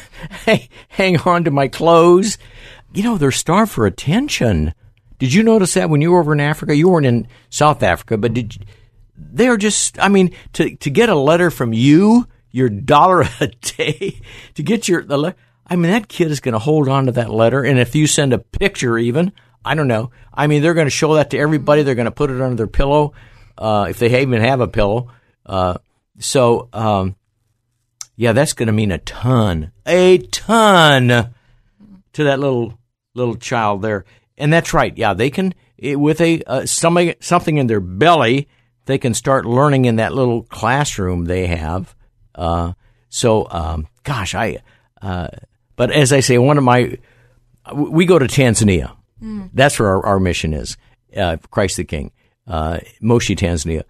hang 0.90 1.18
on 1.22 1.44
to 1.46 1.52
my 1.52 1.68
clothes. 1.68 2.38
You 2.94 3.04
know, 3.04 3.18
they're 3.18 3.32
starved 3.32 3.72
for 3.72 3.86
attention. 3.86 4.74
Did 5.20 5.34
you 5.34 5.42
notice 5.42 5.74
that 5.74 5.90
when 5.90 6.02
you 6.02 6.12
were 6.12 6.20
over 6.20 6.34
in 6.34 6.40
Africa? 6.40 6.76
You 6.76 6.90
weren't 6.90 7.06
in 7.06 7.28
South 7.50 7.82
Africa, 7.82 8.18
but 8.18 8.34
did 8.34 8.56
you, 8.56 8.62
they're 9.16 9.58
just, 9.58 9.98
I 10.00 10.10
mean, 10.10 10.36
to, 10.54 10.76
to 10.76 10.90
get 10.90 11.10
a 11.10 11.16
letter 11.16 11.50
from 11.50 11.74
you, 11.74 12.28
your 12.52 12.70
dollar 12.70 13.22
a 13.40 13.48
day, 13.62 14.22
to 14.56 14.64
get 14.64 14.88
your, 14.88 15.04
the 15.04 15.18
le- 15.18 15.36
I 15.70 15.76
mean, 15.76 15.92
that 15.92 16.08
kid 16.08 16.32
is 16.32 16.40
going 16.40 16.54
to 16.54 16.60
hold 16.60 16.88
on 16.88 17.08
to 17.08 17.12
that 17.14 17.30
letter. 17.30 17.64
And 17.64 17.78
if 17.78 17.94
you 17.94 18.08
send 18.08 18.34
a 18.34 18.40
picture 18.40 18.98
even, 18.98 19.34
I 19.66 19.76
don't 19.76 19.90
know. 19.90 20.12
I 20.34 20.48
mean, 20.48 20.62
they're 20.62 20.74
going 20.74 20.88
to 20.88 20.92
show 20.92 21.16
that 21.16 21.32
to 21.32 21.38
everybody. 21.38 21.84
They're 21.84 21.96
going 21.96 22.06
to 22.06 22.12
put 22.12 22.32
it 22.32 22.42
under 22.42 22.56
their 22.56 22.68
pillow, 22.68 23.14
uh, 23.58 23.88
if 23.90 24.00
they 24.00 24.22
even 24.22 24.42
have 24.42 24.62
a 24.62 24.68
pillow. 24.68 25.12
Uh, 25.46 25.78
so, 26.20 26.70
um, 26.72 27.16
yeah, 28.16 28.32
that's 28.32 28.54
going 28.54 28.68
to 28.68 28.74
mean 28.74 28.92
a 28.92 28.98
ton, 28.98 29.72
a 29.86 30.20
ton 30.20 31.34
to 32.14 32.24
that 32.24 32.40
little 32.40 32.80
little 33.14 33.36
child 33.36 33.82
there. 33.82 34.06
And 34.38 34.52
that's 34.54 34.74
right. 34.74 34.98
Yeah, 34.98 35.14
they 35.14 35.30
can 35.30 35.54
it, 35.78 36.00
with 36.00 36.22
a 36.22 36.42
uh, 36.44 36.66
something 36.66 37.14
something 37.20 37.58
in 37.58 37.68
their 37.68 37.80
belly. 37.80 38.48
They 38.86 38.98
can 38.98 39.14
start 39.14 39.46
learning 39.46 39.84
in 39.84 39.98
that 39.98 40.14
little 40.14 40.44
classroom 40.44 41.26
they 41.26 41.48
have. 41.48 41.94
Uh, 42.34 42.74
so, 43.10 43.48
um, 43.52 43.88
gosh, 44.04 44.34
I. 44.34 44.60
Uh, 45.02 45.28
but 45.78 45.92
as 45.92 46.12
I 46.12 46.20
say, 46.20 46.38
one 46.38 46.58
of 46.58 46.66
my 46.66 46.98
we 47.74 48.06
go 48.06 48.20
to 48.20 48.26
Tanzania. 48.26 48.94
That's 49.54 49.80
where 49.80 49.88
our, 49.90 50.06
our 50.06 50.20
mission 50.20 50.54
is, 50.54 50.76
uh, 51.16 51.38
Christ 51.50 51.78
the 51.78 51.86
King. 51.86 52.12
uh, 52.48 52.80
Moshi, 53.02 53.36
Tanzania. 53.36 53.84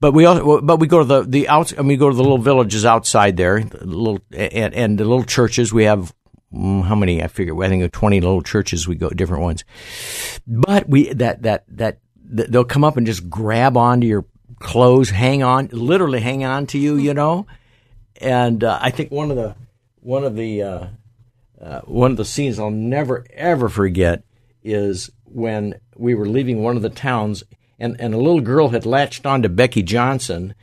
But 0.00 0.12
we 0.12 0.26
also, 0.26 0.60
but 0.60 0.78
we 0.78 0.86
go 0.86 0.98
to 0.98 1.04
the 1.04 1.22
the 1.22 1.48
outs. 1.48 1.72
I 1.72 1.78
mean, 1.78 1.88
we 1.88 1.96
go 1.96 2.10
to 2.10 2.14
the 2.14 2.22
little 2.22 2.38
villages 2.38 2.84
outside 2.84 3.36
there, 3.36 3.60
the 3.62 3.86
little 3.86 4.20
and, 4.32 4.74
and 4.74 4.98
the 4.98 5.04
little 5.04 5.24
churches. 5.24 5.72
We 5.72 5.84
have 5.84 6.14
mm, 6.52 6.84
how 6.84 6.94
many? 6.94 7.22
I 7.22 7.28
figure 7.28 7.60
I 7.62 7.68
think 7.68 7.82
of 7.84 7.92
twenty 7.92 8.20
little 8.20 8.42
churches. 8.42 8.86
We 8.86 8.96
go 8.96 9.08
different 9.08 9.44
ones, 9.44 9.64
but 10.46 10.88
we 10.88 11.12
that 11.14 11.42
that 11.42 11.64
that 11.68 11.98
they'll 12.22 12.64
come 12.64 12.84
up 12.84 12.98
and 12.98 13.06
just 13.06 13.30
grab 13.30 13.76
onto 13.76 14.06
your 14.06 14.26
clothes, 14.58 15.08
hang 15.10 15.42
on, 15.42 15.68
literally 15.72 16.20
hang 16.20 16.44
on 16.44 16.66
to 16.66 16.78
you, 16.78 16.96
you 16.96 17.14
know. 17.14 17.46
And 18.20 18.62
uh, 18.62 18.78
I 18.80 18.90
think 18.90 19.10
one 19.10 19.30
of 19.30 19.36
the 19.36 19.54
one 20.04 20.22
of 20.22 20.36
the 20.36 20.62
uh, 20.62 20.86
uh, 21.60 21.80
one 21.80 22.10
of 22.10 22.16
the 22.16 22.24
scenes 22.24 22.58
I'll 22.58 22.70
never 22.70 23.24
ever 23.32 23.68
forget 23.68 24.22
is 24.62 25.10
when 25.24 25.80
we 25.96 26.14
were 26.14 26.28
leaving 26.28 26.62
one 26.62 26.76
of 26.76 26.82
the 26.82 26.90
towns, 26.90 27.42
and, 27.78 27.96
and 28.00 28.14
a 28.14 28.18
little 28.18 28.40
girl 28.40 28.68
had 28.68 28.86
latched 28.86 29.26
on 29.26 29.42
to 29.42 29.48
Becky 29.48 29.82
Johnson, 29.82 30.54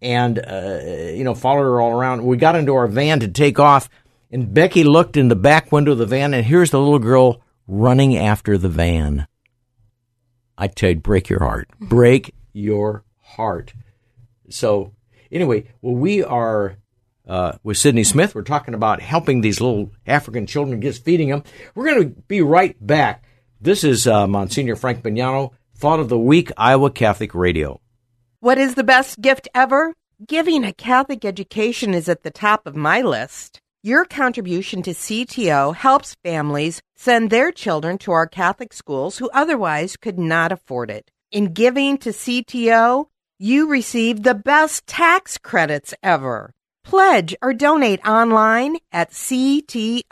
and 0.00 0.38
uh, 0.38 0.80
you 1.12 1.24
know 1.24 1.34
followed 1.34 1.62
her 1.62 1.80
all 1.80 1.92
around. 1.92 2.24
We 2.24 2.38
got 2.38 2.56
into 2.56 2.74
our 2.74 2.86
van 2.86 3.20
to 3.20 3.28
take 3.28 3.60
off, 3.60 3.88
and 4.30 4.52
Becky 4.52 4.82
looked 4.82 5.16
in 5.16 5.28
the 5.28 5.36
back 5.36 5.70
window 5.70 5.92
of 5.92 5.98
the 5.98 6.06
van, 6.06 6.32
and 6.32 6.44
here's 6.44 6.70
the 6.70 6.80
little 6.80 6.98
girl 6.98 7.42
running 7.66 8.16
after 8.16 8.56
the 8.56 8.70
van. 8.70 9.26
I 10.56 10.68
tell 10.68 10.90
you, 10.90 10.96
break 10.96 11.28
your 11.28 11.40
heart, 11.40 11.68
break 11.80 12.34
your 12.54 13.04
heart. 13.20 13.74
So 14.48 14.94
anyway, 15.30 15.68
well, 15.82 15.96
we 15.96 16.24
are 16.24 16.78
uh, 17.26 17.52
with 17.62 17.78
Sydney 17.78 18.04
Smith. 18.04 18.34
We're 18.34 18.42
talking 18.42 18.74
about 18.74 19.00
helping 19.00 19.40
these 19.40 19.60
little 19.60 19.92
African 20.06 20.46
children, 20.46 20.80
just 20.80 21.04
feeding 21.04 21.30
them. 21.30 21.44
We're 21.74 21.86
going 21.86 22.14
to 22.14 22.20
be 22.22 22.42
right 22.42 22.76
back. 22.84 23.24
This 23.60 23.84
is 23.84 24.06
uh, 24.06 24.26
Monsignor 24.26 24.76
Frank 24.76 25.02
Bognanno, 25.02 25.52
Thought 25.76 26.00
of 26.00 26.08
the 26.08 26.18
Week, 26.18 26.50
Iowa 26.56 26.90
Catholic 26.90 27.34
Radio. 27.34 27.80
What 28.40 28.58
is 28.58 28.74
the 28.74 28.84
best 28.84 29.20
gift 29.20 29.48
ever? 29.54 29.94
Giving 30.26 30.64
a 30.64 30.72
Catholic 30.72 31.24
education 31.24 31.94
is 31.94 32.08
at 32.08 32.22
the 32.22 32.30
top 32.30 32.66
of 32.66 32.76
my 32.76 33.02
list. 33.02 33.60
Your 33.82 34.04
contribution 34.04 34.82
to 34.82 34.90
CTO 34.90 35.74
helps 35.74 36.16
families 36.24 36.80
send 36.96 37.30
their 37.30 37.52
children 37.52 37.98
to 37.98 38.12
our 38.12 38.26
Catholic 38.26 38.72
schools 38.72 39.18
who 39.18 39.30
otherwise 39.30 39.96
could 39.96 40.18
not 40.18 40.52
afford 40.52 40.90
it. 40.90 41.10
In 41.30 41.52
giving 41.52 41.98
to 41.98 42.10
CTO, 42.10 43.06
you 43.38 43.68
receive 43.68 44.22
the 44.22 44.34
best 44.34 44.86
tax 44.86 45.38
credits 45.38 45.94
ever. 46.02 46.52
Pledge 46.86 47.34
or 47.42 47.52
donate 47.52 48.00
online 48.06 48.76
at 48.92 49.10
ctoiowa.org. 49.10 50.08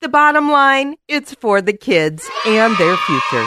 The 0.00 0.08
bottom 0.08 0.50
line, 0.50 0.96
it's 1.06 1.34
for 1.34 1.60
the 1.60 1.74
kids 1.74 2.28
and 2.46 2.74
their 2.78 2.96
future. 2.96 3.46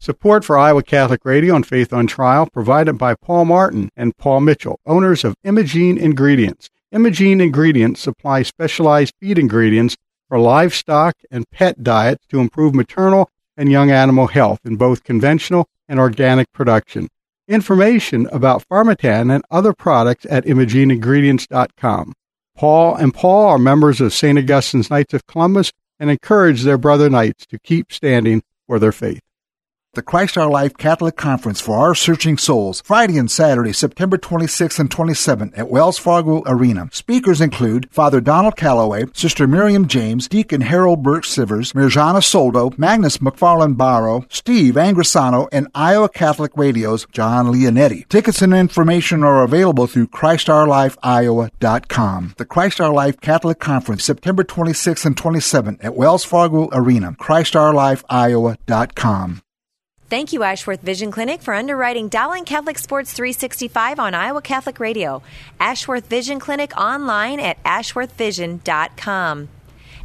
Support 0.00 0.44
for 0.44 0.58
Iowa 0.58 0.82
Catholic 0.82 1.24
Radio 1.24 1.54
and 1.54 1.64
Faith 1.64 1.92
on 1.92 2.08
Trial 2.08 2.48
provided 2.52 2.98
by 2.98 3.14
Paul 3.14 3.44
Martin 3.44 3.90
and 3.96 4.16
Paul 4.16 4.40
Mitchell, 4.40 4.80
owners 4.84 5.24
of 5.24 5.36
Imogene 5.44 5.96
Ingredients. 5.96 6.68
Imogene 6.90 7.40
Ingredients 7.40 8.00
supply 8.00 8.42
specialized 8.42 9.14
feed 9.20 9.38
ingredients 9.38 9.96
for 10.28 10.40
livestock 10.40 11.14
and 11.30 11.48
pet 11.50 11.84
diets 11.84 12.26
to 12.30 12.40
improve 12.40 12.74
maternal 12.74 13.30
and 13.56 13.70
young 13.70 13.92
animal 13.92 14.26
health 14.26 14.58
in 14.64 14.74
both 14.76 15.04
conventional 15.04 15.68
and 15.88 16.00
organic 16.00 16.52
production. 16.52 17.08
Information 17.46 18.26
about 18.32 18.66
Farmatan 18.68 19.34
and 19.34 19.44
other 19.50 19.74
products 19.74 20.26
at 20.30 20.46
ImogeneIngredients.com. 20.46 22.14
Paul 22.56 22.94
and 22.94 23.12
Paul 23.12 23.48
are 23.48 23.58
members 23.58 24.00
of 24.00 24.14
St. 24.14 24.38
Augustine's 24.38 24.88
Knights 24.88 25.12
of 25.12 25.26
Columbus 25.26 25.70
and 26.00 26.10
encourage 26.10 26.62
their 26.62 26.78
brother 26.78 27.10
knights 27.10 27.44
to 27.46 27.58
keep 27.58 27.92
standing 27.92 28.42
for 28.66 28.78
their 28.78 28.92
faith 28.92 29.20
the 29.94 30.02
Christ 30.02 30.36
Our 30.36 30.50
Life 30.50 30.76
Catholic 30.76 31.16
Conference 31.16 31.60
for 31.60 31.78
Our 31.78 31.94
Searching 31.94 32.36
Souls, 32.38 32.82
Friday 32.84 33.16
and 33.18 33.30
Saturday, 33.30 33.72
September 33.72 34.18
26th 34.18 34.78
and 34.78 34.90
27th 34.90 35.56
at 35.58 35.68
Wells 35.68 35.98
Fargo 35.98 36.42
Arena. 36.46 36.88
Speakers 36.92 37.40
include 37.40 37.88
Father 37.90 38.20
Donald 38.20 38.56
Calloway, 38.56 39.04
Sister 39.12 39.46
Miriam 39.46 39.86
James, 39.88 40.28
Deacon 40.28 40.60
Harold 40.62 41.02
Burke 41.02 41.24
Sivers, 41.24 41.74
Mirjana 41.74 42.22
Soldo, 42.22 42.70
Magnus 42.76 43.20
MacFarlane 43.20 43.74
Barrow, 43.74 44.24
Steve 44.28 44.74
Angrisano, 44.74 45.48
and 45.52 45.68
Iowa 45.74 46.08
Catholic 46.08 46.52
Radio's 46.56 47.06
John 47.12 47.46
Leonetti. 47.46 48.08
Tickets 48.08 48.42
and 48.42 48.54
information 48.54 49.22
are 49.24 49.42
available 49.42 49.86
through 49.86 50.08
ChristOurLifeIowa.com. 50.08 52.34
The 52.36 52.44
Christ 52.44 52.80
Our 52.80 52.92
Life 52.92 53.20
Catholic 53.20 53.60
Conference, 53.60 54.04
September 54.04 54.44
26th 54.44 55.06
and 55.06 55.16
27th 55.16 55.82
at 55.84 55.94
Wells 55.94 56.24
Fargo 56.24 56.68
Arena, 56.72 57.12
ChristOurLifeIowa.com. 57.12 59.42
Thank 60.10 60.32
you, 60.32 60.42
Ashworth 60.42 60.82
Vision 60.82 61.10
Clinic, 61.10 61.40
for 61.42 61.54
underwriting 61.54 62.08
Dowling 62.08 62.44
Catholic 62.44 62.78
Sports 62.78 63.12
365 63.12 63.98
on 63.98 64.14
Iowa 64.14 64.42
Catholic 64.42 64.78
Radio. 64.78 65.22
Ashworth 65.58 66.06
Vision 66.06 66.38
Clinic 66.38 66.76
online 66.76 67.40
at 67.40 67.62
ashworthvision.com. 67.64 69.48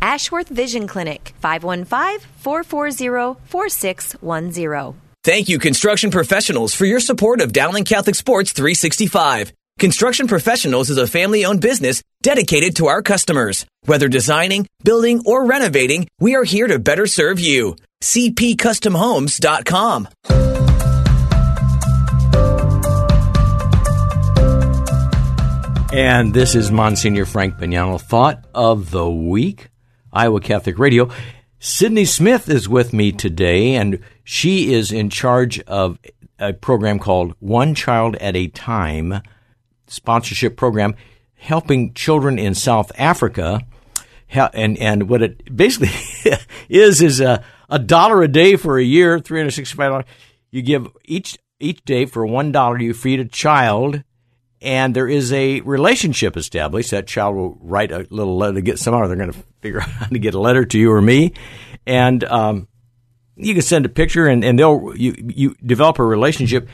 Ashworth 0.02 0.48
Vision 0.48 0.88
Clinic, 0.88 1.34
515 1.42 2.28
440 2.38 3.40
4610. 3.46 5.02
Thank 5.26 5.50
you, 5.50 5.60
construction 5.60 6.12
professionals, 6.12 6.74
for 6.74 6.86
your 6.86 7.02
support 7.02 7.42
of 7.42 7.52
Dowling 7.52 7.84
Catholic 7.84 8.16
Sports 8.16 8.54
365. 8.54 9.52
Construction 9.78 10.28
Professionals 10.28 10.90
is 10.90 10.98
a 10.98 11.08
family 11.08 11.46
owned 11.46 11.62
business 11.62 12.02
dedicated 12.22 12.78
to 12.78 12.88
our 12.88 13.02
customers. 13.02 13.66
Whether 13.86 14.10
designing, 14.10 14.68
building, 14.84 15.24
or 15.26 15.46
renovating, 15.46 16.08
we 16.20 16.36
are 16.36 16.44
here 16.44 16.68
to 16.68 16.80
better 16.80 17.06
serve 17.06 17.40
you 17.40 17.76
cpcustomhomes.com. 18.02 20.08
And 25.92 26.34
this 26.34 26.56
is 26.56 26.72
Monsignor 26.72 27.26
Frank 27.26 27.56
Bognanno, 27.56 28.00
Thought 28.00 28.46
of 28.54 28.92
the 28.92 29.10
Week, 29.10 29.70
Iowa 30.14 30.40
Catholic 30.40 30.80
Radio. 30.80 31.10
Sydney 31.60 32.06
Smith 32.06 32.48
is 32.48 32.70
with 32.70 32.94
me 32.94 33.12
today, 33.12 33.76
and 33.76 34.00
she 34.24 34.74
is 34.74 34.94
in 34.94 35.10
charge 35.10 35.60
of 35.62 36.00
a 36.38 36.54
program 36.54 37.00
called 37.00 37.34
One 37.40 37.76
Child 37.76 38.16
at 38.18 38.36
a 38.36 38.48
Time 38.48 39.22
sponsorship 39.88 40.56
program, 40.56 40.96
helping 41.36 41.94
children 41.94 42.40
in 42.40 42.56
South 42.56 42.94
Africa. 42.98 43.60
And, 44.32 44.78
and 44.78 45.10
what 45.10 45.22
it 45.22 45.54
basically 45.54 45.90
is, 46.70 47.02
is 47.02 47.20
a, 47.20 47.44
a 47.70 47.80
dollar 47.80 48.22
a 48.22 48.28
day 48.28 48.56
for 48.56 48.78
a 48.78 48.84
year, 48.84 49.20
three 49.20 49.40
hundred 49.40 49.52
sixty-five 49.52 49.92
dollars. 49.92 50.06
You 50.52 50.62
give 50.62 50.88
each 51.06 51.38
each 51.60 51.84
day 51.84 52.06
for 52.06 52.26
one 52.26 52.52
dollar. 52.52 52.80
You 52.80 52.94
feed 52.94 53.20
a 53.20 53.26
child, 53.26 54.04
and 54.62 54.96
there 54.96 55.08
is 55.08 55.32
a 55.32 55.62
relationship 55.62 56.36
established. 56.36 56.92
That 56.92 57.08
child 57.08 57.36
will 57.36 57.58
write 57.62 57.92
a 57.92 58.08
little 58.10 58.38
letter 58.38 58.56
to 58.56 58.62
get 58.62 58.80
somehow. 58.80 59.08
They're 59.08 59.16
going 59.16 59.32
to 59.32 59.44
figure 59.62 59.82
out 59.82 59.90
how 59.90 60.06
to 60.08 60.20
get 60.20 60.34
a 60.34 60.40
letter 60.40 60.66
to 60.66 60.80
you 60.80 60.92
or 60.92 61.02
me, 61.02 61.34
and 61.86 62.24
um, 62.24 62.68
you 63.36 63.54
can 63.54 63.62
send 63.62 63.86
a 63.86 63.90
picture, 63.90 64.28
and, 64.28 64.44
and 64.44 64.58
they'll 64.58 64.94
you 64.96 65.16
you 65.18 65.56
develop 65.64 66.00
a 66.00 66.06
relationship. 66.06 66.68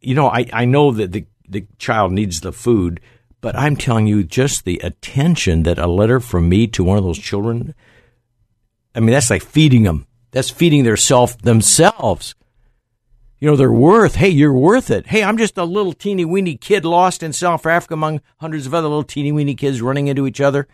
You 0.00 0.14
know, 0.14 0.28
I 0.28 0.46
I 0.52 0.64
know 0.64 0.92
that 0.92 1.12
the 1.12 1.26
the 1.48 1.66
child 1.78 2.12
needs 2.12 2.40
the 2.40 2.52
food, 2.52 3.00
but 3.40 3.56
I'm 3.56 3.76
telling 3.76 4.06
you, 4.06 4.24
just 4.24 4.64
the 4.64 4.80
attention 4.82 5.62
that 5.62 5.78
a 5.78 5.86
letter 5.86 6.20
from 6.20 6.48
me 6.48 6.66
to 6.68 6.84
one 6.84 6.98
of 6.98 7.04
those 7.04 7.18
children. 7.18 7.74
I 8.94 9.00
mean, 9.00 9.10
that's 9.10 9.30
like 9.30 9.44
feeding 9.44 9.84
them. 9.84 10.07
That's 10.38 10.50
feeding 10.50 10.84
their 10.84 10.96
self 10.96 11.36
themselves. 11.38 12.36
You 13.40 13.50
know, 13.50 13.56
their 13.56 13.72
worth. 13.72 14.14
Hey, 14.14 14.28
you're 14.28 14.52
worth 14.52 14.88
it. 14.88 15.08
Hey, 15.08 15.24
I'm 15.24 15.36
just 15.36 15.58
a 15.58 15.64
little 15.64 15.92
teeny 15.92 16.24
weeny 16.24 16.54
kid 16.54 16.84
lost 16.84 17.24
in 17.24 17.32
South 17.32 17.66
Africa 17.66 17.94
among 17.94 18.20
hundreds 18.36 18.64
of 18.64 18.72
other 18.72 18.86
little 18.86 19.02
teeny 19.02 19.32
weeny 19.32 19.56
kids 19.56 19.82
running 19.82 20.06
into 20.06 20.28
each 20.28 20.40
other. 20.40 20.68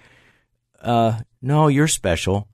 Uh, 0.83 1.21
no, 1.41 1.69
you're 1.69 1.89
special. 1.89 2.47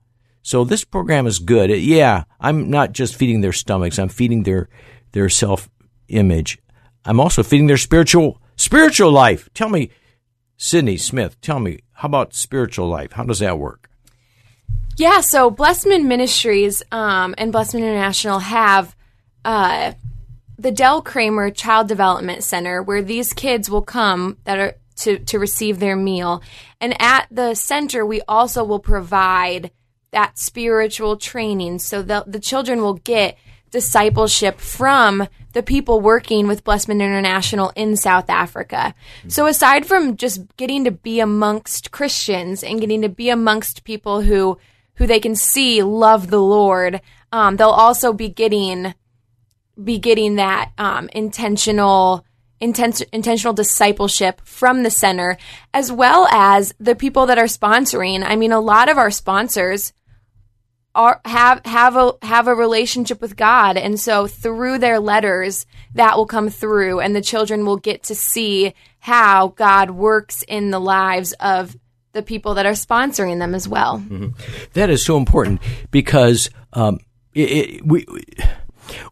So 0.43 0.63
this 0.63 0.85
program 0.85 1.27
is 1.27 1.41
good. 1.41 1.71
Yeah, 1.71 2.27
I'm 2.39 2.71
not 2.71 2.93
just 2.93 3.17
feeding 3.17 3.41
their 3.41 3.53
stomachs. 3.53 3.99
I'm 3.99 4.09
feeding 4.09 4.45
their 4.45 4.69
their 5.11 5.29
self 5.29 5.69
image. 6.07 6.61
I'm 7.05 7.19
also 7.19 7.43
feeding 7.43 7.67
their 7.67 7.77
spiritual 7.77 8.41
spiritual 8.55 9.11
life. 9.11 9.49
Tell 9.53 9.69
me, 9.69 9.91
Sydney 10.57 10.97
Smith. 10.97 11.41
Tell 11.41 11.59
me, 11.59 11.81
how 11.91 12.07
about 12.07 12.35
spiritual 12.35 12.87
life? 12.87 13.11
How 13.11 13.25
does 13.25 13.41
that 13.41 13.59
work? 13.59 13.90
Yeah, 15.01 15.23
so 15.23 15.51
Blessman 15.51 16.09
Ministries 16.09 16.83
um, 16.93 17.35
and 17.39 17.51
Blessman 17.51 17.83
International 17.83 18.39
have 18.39 18.95
uh, 19.47 19.95
the 20.59 20.71
Dell 20.71 21.01
Kramer 21.01 21.51
Child 21.51 21.89
Development 21.89 22.45
Center, 22.45 22.83
where 22.83 23.01
these 23.01 23.33
kids 23.33 23.71
will 23.71 23.81
come 23.81 24.37
that 24.45 24.59
are 24.59 24.75
to 24.97 25.19
to 25.21 25.39
receive 25.39 25.79
their 25.79 25.97
meal, 25.97 26.43
and 26.83 26.95
at 27.01 27.29
the 27.31 27.55
center 27.55 28.05
we 28.05 28.21
also 28.29 28.63
will 28.63 28.79
provide 28.79 29.71
that 30.11 30.37
spiritual 30.37 31.17
training, 31.17 31.79
so 31.79 32.03
that 32.03 32.31
the 32.31 32.39
children 32.39 32.83
will 32.83 32.93
get 32.93 33.39
discipleship 33.71 34.61
from 34.61 35.27
the 35.55 35.63
people 35.63 36.03
working 36.03 36.47
with 36.47 36.63
Blessman 36.63 37.01
International 37.01 37.73
in 37.75 37.97
South 37.97 38.29
Africa. 38.29 38.95
So 39.29 39.47
aside 39.47 39.87
from 39.87 40.19
just 40.19 40.43
getting 40.59 40.85
to 40.85 40.91
be 40.91 41.21
amongst 41.21 41.91
Christians 41.91 42.63
and 42.63 42.83
getting 42.83 43.01
to 43.01 43.09
be 43.09 43.31
amongst 43.31 43.85
people 43.85 44.21
who 44.21 44.59
who 45.01 45.07
they 45.07 45.19
can 45.19 45.35
see 45.35 45.83
love 45.83 46.29
the 46.29 46.39
Lord. 46.39 47.01
um, 47.33 47.57
they'll 47.57 47.71
also 47.71 48.13
be 48.13 48.29
getting 48.29 48.95
be 49.83 49.99
getting 49.99 50.37
that 50.37 50.73
um, 50.77 51.09
intentional 51.15 52.27
intentional 52.61 53.55
discipleship 53.55 54.43
from 54.45 54.83
the 54.83 54.91
center 54.91 55.39
as 55.73 55.91
well 55.91 56.29
as 56.31 56.75
the 56.79 56.95
people 56.95 57.25
that 57.25 57.39
are 57.39 57.45
sponsoring 57.45 58.23
i 58.23 58.37
mean 58.37 58.53
a 58.53 58.61
lot 58.61 58.91
of 58.91 58.99
our 58.99 59.11
sponsors 59.11 59.95
are 60.95 61.23
have 61.25 61.65
have 61.65 61.97
a 61.97 62.13
have 62.21 62.49
a 62.49 62.55
relationship 62.55 63.23
with 63.23 63.37
God 63.37 63.77
and 63.79 63.99
so 63.99 64.27
through 64.27 64.79
their 64.79 64.99
letters 64.99 65.65
that 65.95 66.17
will 66.17 66.27
come 66.27 66.51
through 66.51 67.01
and 67.01 67.17
the 67.17 67.23
children 67.23 67.65
will 67.65 67.77
get 67.77 68.03
to 68.03 68.15
see 68.15 68.75
how 68.99 69.49
God 69.49 69.93
works 69.93 70.43
in 70.43 70.71
the 70.71 70.81
lives 70.81 71.33
of 71.35 71.77
the 72.13 72.23
people 72.23 72.55
that 72.55 72.67
are 72.67 72.73
sponsoring 72.73 73.39
them 73.39 73.55
as 73.55 73.69
well. 73.69 74.03
That 74.75 74.91
is 74.91 75.05
so 75.05 75.17
important 75.17 75.61
because 75.91 76.51
um, 76.73 76.99
it, 77.35 77.51
it, 77.51 77.87
we 77.87 78.07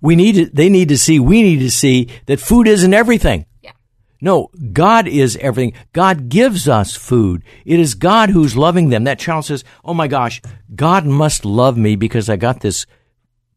we 0.01 0.17
need 0.17 0.33
to, 0.35 0.47
they 0.47 0.69
need 0.69 0.89
to 0.89 0.99
see 0.99 1.21
we 1.21 1.43
need 1.43 1.61
to 1.61 1.71
see 1.71 2.09
that 2.27 2.41
food 2.41 2.67
isn't 2.67 2.95
everything. 2.95 3.47
Yeah. 3.63 3.73
No, 4.21 4.51
God 4.73 5.07
is 5.07 5.37
everything. 5.37 5.75
God 5.93 6.29
gives 6.29 6.69
us 6.69 6.97
food. 6.97 7.43
It 7.65 7.79
is 7.79 7.95
God 7.95 8.31
who's 8.31 8.57
loving 8.57 8.89
them. 8.89 9.05
That 9.05 9.19
child 9.19 9.45
says, 9.45 9.65
"Oh 9.85 9.95
my 9.95 10.09
gosh, 10.09 10.43
God 10.75 11.07
must 11.07 11.45
love 11.45 11.77
me 11.77 11.97
because 11.97 12.29
I 12.29 12.37
got 12.37 12.61
this 12.61 12.87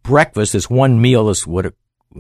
breakfast, 0.04 0.54
this 0.54 0.70
one 0.70 1.02
meal, 1.02 1.26
this 1.28 1.48
what 1.48 1.66
you 1.66 1.74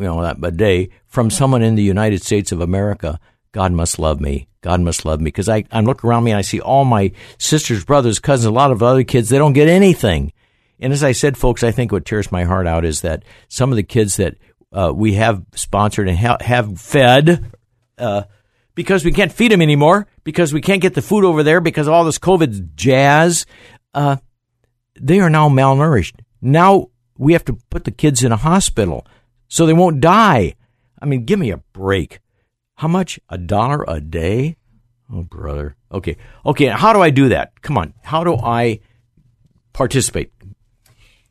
know 0.03 0.21
that 0.21 0.37
a 0.43 0.51
day 0.51 0.89
from 1.07 1.29
someone 1.29 1.61
in 1.61 1.75
the 1.75 1.83
United 1.83 2.23
States 2.23 2.51
of 2.51 2.61
America. 2.61 3.19
God 3.51 3.71
must 3.71 3.99
love 3.99 4.21
me. 4.21 4.47
God 4.61 4.81
must 4.81 5.05
love 5.05 5.19
me 5.19 5.25
because 5.25 5.49
I 5.49 5.65
I 5.71 5.81
look 5.81 6.03
around 6.03 6.23
me 6.23 6.31
and 6.31 6.37
I 6.37 6.41
see 6.41 6.59
all 6.59 6.85
my 6.85 7.11
sisters, 7.37 7.83
brothers, 7.83 8.19
cousins, 8.19 8.45
a 8.45 8.51
lot 8.51 8.71
of 8.71 8.83
other 8.83 9.03
kids. 9.03 9.29
They 9.29 9.37
don't 9.37 9.53
get 9.53 9.67
anything. 9.67 10.31
And 10.79 10.93
as 10.93 11.03
I 11.03 11.11
said, 11.11 11.37
folks, 11.37 11.63
I 11.63 11.71
think 11.71 11.91
what 11.91 12.05
tears 12.05 12.31
my 12.31 12.43
heart 12.43 12.67
out 12.67 12.85
is 12.85 13.01
that 13.01 13.23
some 13.49 13.71
of 13.71 13.75
the 13.75 13.83
kids 13.83 14.17
that 14.17 14.35
uh, 14.71 14.91
we 14.95 15.13
have 15.13 15.43
sponsored 15.53 16.07
and 16.07 16.17
ha- 16.17 16.37
have 16.41 16.79
fed, 16.79 17.51
uh, 17.97 18.23
because 18.73 19.05
we 19.05 19.11
can't 19.11 19.31
feed 19.31 19.51
them 19.51 19.61
anymore, 19.61 20.07
because 20.23 20.53
we 20.53 20.61
can't 20.61 20.81
get 20.81 20.95
the 20.95 21.01
food 21.01 21.23
over 21.23 21.43
there, 21.43 21.61
because 21.61 21.87
of 21.87 21.93
all 21.93 22.05
this 22.05 22.17
COVID 22.17 22.73
jazz, 22.75 23.45
uh, 23.93 24.15
they 24.99 25.19
are 25.19 25.29
now 25.29 25.49
malnourished. 25.49 26.15
Now 26.41 26.87
we 27.17 27.33
have 27.33 27.45
to 27.45 27.57
put 27.69 27.83
the 27.83 27.91
kids 27.91 28.23
in 28.23 28.31
a 28.31 28.37
hospital 28.37 29.05
so 29.47 29.65
they 29.65 29.73
won't 29.73 29.99
die. 29.99 30.55
I 30.99 31.05
mean, 31.05 31.25
give 31.25 31.37
me 31.37 31.51
a 31.51 31.57
break. 31.57 32.20
How 32.81 32.87
much? 32.87 33.19
A 33.29 33.37
dollar 33.37 33.85
a 33.87 34.01
day? 34.01 34.57
Oh, 35.13 35.21
brother. 35.21 35.75
Okay. 35.91 36.17
Okay. 36.43 36.65
How 36.65 36.93
do 36.93 36.99
I 36.99 37.11
do 37.11 37.29
that? 37.29 37.61
Come 37.61 37.77
on. 37.77 37.93
How 38.01 38.23
do 38.23 38.35
I 38.35 38.79
participate? 39.71 40.31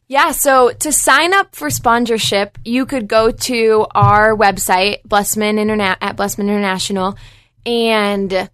Yeah, 0.07 0.31
so 0.31 0.71
to 0.71 0.93
sign 0.93 1.35
up 1.35 1.57
for 1.57 1.69
sponsorship, 1.69 2.57
you 2.65 2.87
could 2.87 3.09
go 3.09 3.33
to 3.33 3.85
our 3.97 4.37
website, 4.37 5.03
Blessman 5.03 5.57
Interna- 5.57 5.97
at 6.01 6.15
Blessman 6.15 6.49
International, 6.49 7.17
and 7.67 8.49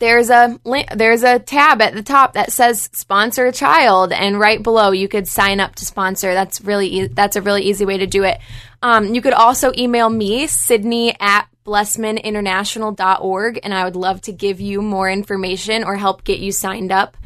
there's 0.00 0.30
a 0.30 0.58
there's 0.96 1.22
a 1.22 1.38
tab 1.38 1.80
at 1.80 1.94
the 1.94 2.02
top 2.02 2.32
that 2.32 2.52
says 2.52 2.88
sponsor 2.92 3.46
a 3.46 3.52
child, 3.52 4.12
and 4.12 4.40
right 4.40 4.60
below 4.62 4.90
you 4.90 5.06
could 5.06 5.28
sign 5.28 5.60
up 5.60 5.76
to 5.76 5.86
sponsor. 5.86 6.34
That's 6.34 6.60
really 6.62 6.88
e- 6.88 7.06
that's 7.06 7.36
a 7.36 7.42
really 7.42 7.62
easy 7.62 7.84
way 7.84 7.98
to 7.98 8.06
do 8.06 8.24
it. 8.24 8.40
Um, 8.82 9.14
you 9.14 9.20
could 9.20 9.34
also 9.34 9.72
email 9.76 10.08
me, 10.08 10.46
Sydney 10.46 11.14
at 11.20 11.46
blessmaninternational.org, 11.66 13.60
and 13.62 13.74
I 13.74 13.84
would 13.84 13.94
love 13.94 14.22
to 14.22 14.32
give 14.32 14.60
you 14.60 14.80
more 14.80 15.08
information 15.10 15.84
or 15.84 15.96
help 15.96 16.24
get 16.24 16.40
you 16.40 16.50
signed 16.50 16.90
up. 16.90 17.16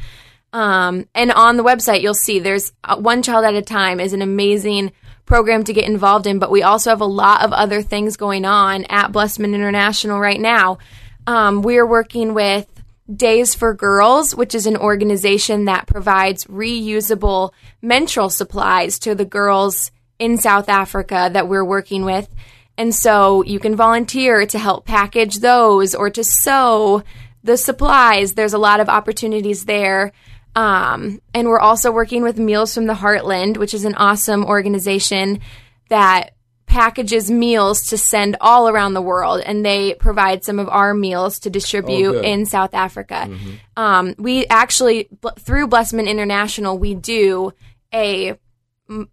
Um, 0.53 1.07
and 1.15 1.31
on 1.31 1.57
the 1.57 1.65
website, 1.65 2.03
you'll 2.03 2.15
see 2.15 2.41
there's 2.41 2.73
uh, 2.83 2.97
one 2.97 3.23
child 3.23 3.45
at 3.45 3.55
a 3.55 3.63
time 3.63 4.01
is 4.01 4.13
an 4.13 4.23
amazing 4.23 4.93
program 5.27 5.63
to 5.65 5.73
get 5.73 5.89
involved 5.89 6.27
in, 6.27 6.41
but 6.41 6.51
we 6.51 6.63
also 6.63 6.91
have 6.91 7.01
a 7.01 7.07
lot 7.07 7.45
of 7.45 7.53
other 7.53 7.83
things 7.83 8.17
going 8.17 8.45
on 8.45 8.85
at 8.85 9.13
Blessman 9.13 9.55
International 9.55 10.19
right 10.19 10.41
now. 10.41 10.79
Um, 11.27 11.63
we 11.63 11.79
are 11.79 11.87
working 11.87 12.35
with 12.35 12.69
Days 13.15 13.55
for 13.55 13.75
Girls, 13.75 14.35
which 14.35 14.55
is 14.55 14.67
an 14.67 14.77
organization 14.77 15.67
that 15.67 15.87
provides 15.87 16.45
reusable 16.45 17.53
menstrual 17.83 18.31
supplies 18.31 18.99
to 19.01 19.15
the 19.15 19.25
girls 19.25 19.91
in 20.19 20.39
South 20.39 20.69
Africa 20.69 21.31
that 21.33 21.49
we're 21.49 21.65
working 21.65 22.05
with. 22.05 22.29
And 22.77 22.95
so 22.95 23.45
you 23.45 23.59
can 23.59 23.77
volunteer 23.77 24.47
to 24.47 24.59
help 24.59 24.85
package 24.85 25.39
those 25.39 25.95
or 25.95 26.11
to 26.11 26.25
sew 26.25 27.03
the 27.43 27.57
supplies. 27.57 28.35
There's 28.35 28.55
a 28.55 28.59
lot 28.59 28.81
of 28.81 28.89
opportunities 28.89 29.65
there. 29.65 30.13
Um, 30.57 31.21
and 31.33 31.49
we're 31.49 31.61
also 31.61 31.93
working 31.93 32.23
with 32.23 32.39
Meals 32.39 32.75
from 32.75 32.87
the 32.87 32.95
Heartland, 32.95 33.59
which 33.59 33.75
is 33.75 33.85
an 33.85 33.95
awesome 33.97 34.45
organization 34.45 35.41
that 35.89 36.34
packages 36.75 37.31
meals 37.31 37.91
to 37.91 37.97
send 37.97 38.37
all 38.41 38.69
around 38.69 38.95
the 38.95 39.01
world. 39.01 39.41
And 39.47 39.65
they 39.65 39.95
provide 39.95 40.45
some 40.45 40.59
of 40.59 40.69
our 40.69 40.93
meals 40.93 41.39
to 41.41 41.51
distribute 41.51 42.13
good. 42.13 42.25
in 42.25 42.47
South 42.47 42.75
Africa. 42.75 43.29
Um, 43.77 44.17
we 44.19 44.47
actually, 44.47 45.09
through 45.39 45.69
Blessman 45.69 46.09
International, 46.09 46.77
we 46.77 46.97
do 46.97 47.53
a 47.95 48.37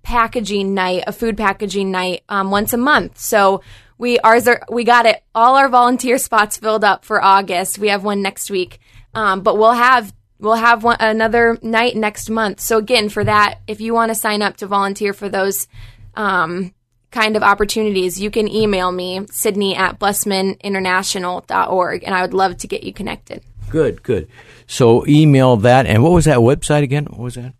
packaging 0.01 0.73
night, 0.73 1.03
a 1.05 1.13
food 1.13 1.37
packaging 1.37 1.91
night, 1.91 2.23
um, 2.27 2.49
once 2.49 2.73
a 2.73 2.77
month. 2.77 3.19
So 3.19 3.61
we 3.99 4.17
ours 4.19 4.47
are 4.47 4.63
we 4.71 4.83
got 4.83 5.05
it 5.05 5.23
all 5.35 5.55
our 5.55 5.69
volunteer 5.69 6.17
spots 6.17 6.57
filled 6.57 6.83
up 6.83 7.05
for 7.05 7.23
August. 7.23 7.77
We 7.77 7.89
have 7.89 8.03
one 8.03 8.23
next 8.23 8.49
week, 8.49 8.79
um, 9.13 9.41
but 9.41 9.59
we'll 9.59 9.73
have 9.73 10.11
we'll 10.39 10.55
have 10.55 10.83
one, 10.83 10.97
another 10.99 11.59
night 11.61 11.95
next 11.95 12.27
month. 12.27 12.59
So 12.59 12.79
again, 12.79 13.09
for 13.09 13.23
that, 13.23 13.59
if 13.67 13.79
you 13.81 13.93
want 13.93 14.09
to 14.09 14.15
sign 14.15 14.41
up 14.41 14.57
to 14.57 14.67
volunteer 14.67 15.13
for 15.13 15.29
those 15.29 15.67
um, 16.15 16.73
kind 17.11 17.35
of 17.35 17.43
opportunities, 17.43 18.19
you 18.19 18.31
can 18.31 18.47
email 18.47 18.91
me 18.91 19.27
Sydney 19.29 19.75
at 19.75 19.99
blessmaninternational.org, 19.99 22.03
and 22.03 22.15
I 22.15 22.21
would 22.21 22.33
love 22.33 22.57
to 22.57 22.67
get 22.67 22.83
you 22.83 22.91
connected. 22.93 23.43
Good, 23.69 24.01
good. 24.03 24.27
So 24.67 25.07
email 25.07 25.55
that. 25.57 25.85
And 25.85 26.03
what 26.03 26.11
was 26.11 26.25
that 26.25 26.39
website 26.39 26.83
again? 26.83 27.05
What 27.05 27.19
was 27.19 27.35
that? 27.35 27.53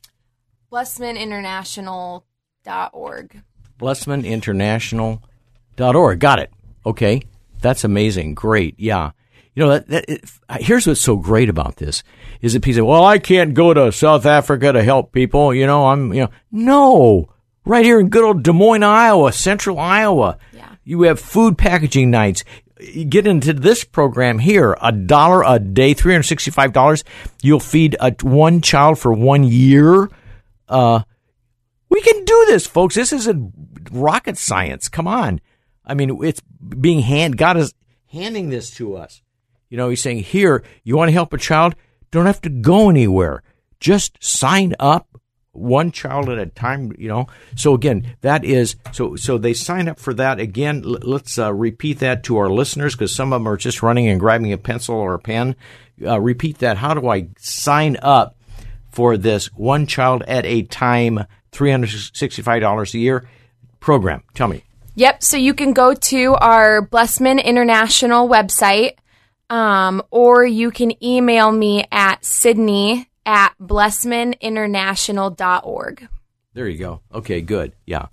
blessmaninternational.org. 0.72 3.42
blessmaninternational.org. 3.80 6.20
Got 6.20 6.40
it. 6.40 6.52
Okay. 6.86 7.22
That's 7.62 7.84
amazing. 7.84 8.36
Great. 8.36 8.80
Yeah. 8.80 9.12
You 9.54 9.64
know, 9.64 9.70
that, 9.72 9.90
that 9.90 10.10
it, 10.10 10.24
here's 10.62 10.88
what's 10.88 11.02
so 11.02 11.18
great 11.18 11.50
about 11.50 11.76
this 11.76 12.04
is 12.42 12.54
that 12.54 12.62
people 12.62 12.78
say, 12.78 12.82
well, 12.82 13.04
I 13.04 13.20
can't 13.20 13.54
go 13.54 13.74
to 13.74 13.92
South 13.92 14.26
Africa 14.26 14.72
to 14.72 14.82
help 14.82 15.12
people. 15.12 15.54
You 15.54 15.68
know, 15.68 15.88
I'm, 15.88 16.14
you 16.14 16.22
know, 16.22 16.30
no, 16.52 17.31
right 17.66 17.86
here 17.86 18.00
in 18.00 18.10
good 18.10 18.24
old 18.24 18.44
Des 18.44 18.52
Moines, 18.52 18.84
Iowa, 18.84 19.32
central 19.32 19.80
Iowa. 19.80 20.38
Yeah. 20.54 20.76
You 20.84 21.04
have 21.04 21.20
food 21.20 21.58
packaging 21.58 22.10
nights. 22.10 22.44
You 22.80 23.06
get 23.06 23.28
into 23.28 23.54
this 23.54 23.84
program 23.84 24.40
here, 24.40 24.76
a 24.82 24.92
dollar 24.92 25.44
a 25.46 25.60
day, 25.60 25.94
$365. 25.94 27.04
You'll 27.44 27.60
feed 27.60 27.96
a, 28.00 28.16
one 28.22 28.62
child 28.62 28.98
for 28.98 29.14
one 29.14 29.44
year. 29.44 30.10
Uh, 30.68 31.02
we 31.90 32.02
can 32.02 32.26
do 32.26 32.46
this, 32.48 32.66
folks. 32.66 32.96
This 32.96 33.14
isn't 33.14 33.54
rocket 33.92 34.38
science. 34.38 34.90
Come 34.90 35.08
on. 35.08 35.42
I 35.86 35.94
mean, 35.94 36.24
it's 36.24 36.42
being 36.42 37.02
hand. 37.02 37.38
God 37.38 37.58
is 37.58 37.74
handing 38.08 38.50
this 38.50 38.72
to 38.72 38.96
us. 38.96 39.22
You 39.70 39.78
know, 39.78 39.90
He's 39.90 40.02
saying, 40.02 40.24
here, 40.24 40.64
you 40.84 40.98
want 40.98 41.10
to 41.10 41.14
help 41.14 41.34
a 41.34 41.38
child? 41.38 41.76
Don't 42.10 42.26
have 42.26 42.42
to 42.42 42.50
go 42.50 42.90
anywhere. 42.90 43.44
Just 43.80 44.18
sign 44.24 44.74
up 44.80 45.21
one 45.54 45.92
child 45.92 46.30
at 46.30 46.38
a 46.40 46.46
time, 46.46 46.94
you 46.98 47.08
know. 47.10 47.28
So 47.56 47.74
again, 47.74 48.16
that 48.22 48.46
is 48.46 48.76
so. 48.92 49.16
So 49.16 49.38
they 49.38 49.54
sign 49.54 49.90
up 49.90 50.00
for 50.00 50.14
that. 50.14 50.40
Again, 50.40 50.84
l- 50.86 51.00
let's 51.02 51.38
uh, 51.38 51.54
repeat 51.54 52.00
that 52.00 52.24
to 52.26 52.38
our 52.38 52.50
listeners 52.50 52.96
because 52.96 53.14
some 53.14 53.34
of 53.34 53.42
them 53.42 53.48
are 53.48 53.58
just 53.58 53.84
running 53.84 54.08
and 54.08 54.20
grabbing 54.20 54.54
a 54.54 54.58
pencil 54.58 54.96
or 54.96 55.14
a 55.14 55.20
pen. 55.20 55.56
Uh, 56.04 56.20
repeat 56.20 56.60
that. 56.60 56.78
How 56.78 56.94
do 56.94 57.08
I 57.10 57.28
sign 57.38 57.98
up 58.02 58.38
for 58.92 59.18
this 59.18 59.48
one 59.48 59.88
child 59.88 60.24
at 60.24 60.46
a 60.46 60.64
time, 60.64 61.26
three 61.52 61.72
hundred 61.72 61.92
sixty-five 62.14 62.62
dollars 62.62 62.94
a 62.94 63.00
year 63.00 63.28
program? 63.80 64.24
Tell 64.34 64.48
me. 64.48 64.64
Yep. 64.96 65.24
So 65.24 65.38
you 65.38 65.54
can 65.54 65.74
go 65.74 65.94
to 65.94 66.34
our 66.36 66.82
Blessman 66.82 67.40
International 67.40 68.28
website, 68.28 68.94
um, 69.50 70.02
or 70.12 70.46
you 70.46 70.72
can 70.72 71.04
email 71.04 71.52
me 71.52 71.86
at 71.92 72.24
Sydney 72.24 73.10
at 73.26 73.54
blessmaninternational.org. 73.60 76.08
There 76.54 76.68
you 76.68 76.78
go. 76.78 77.02
Okay, 77.14 77.42
good. 77.42 77.74
Yeah. 77.86 78.08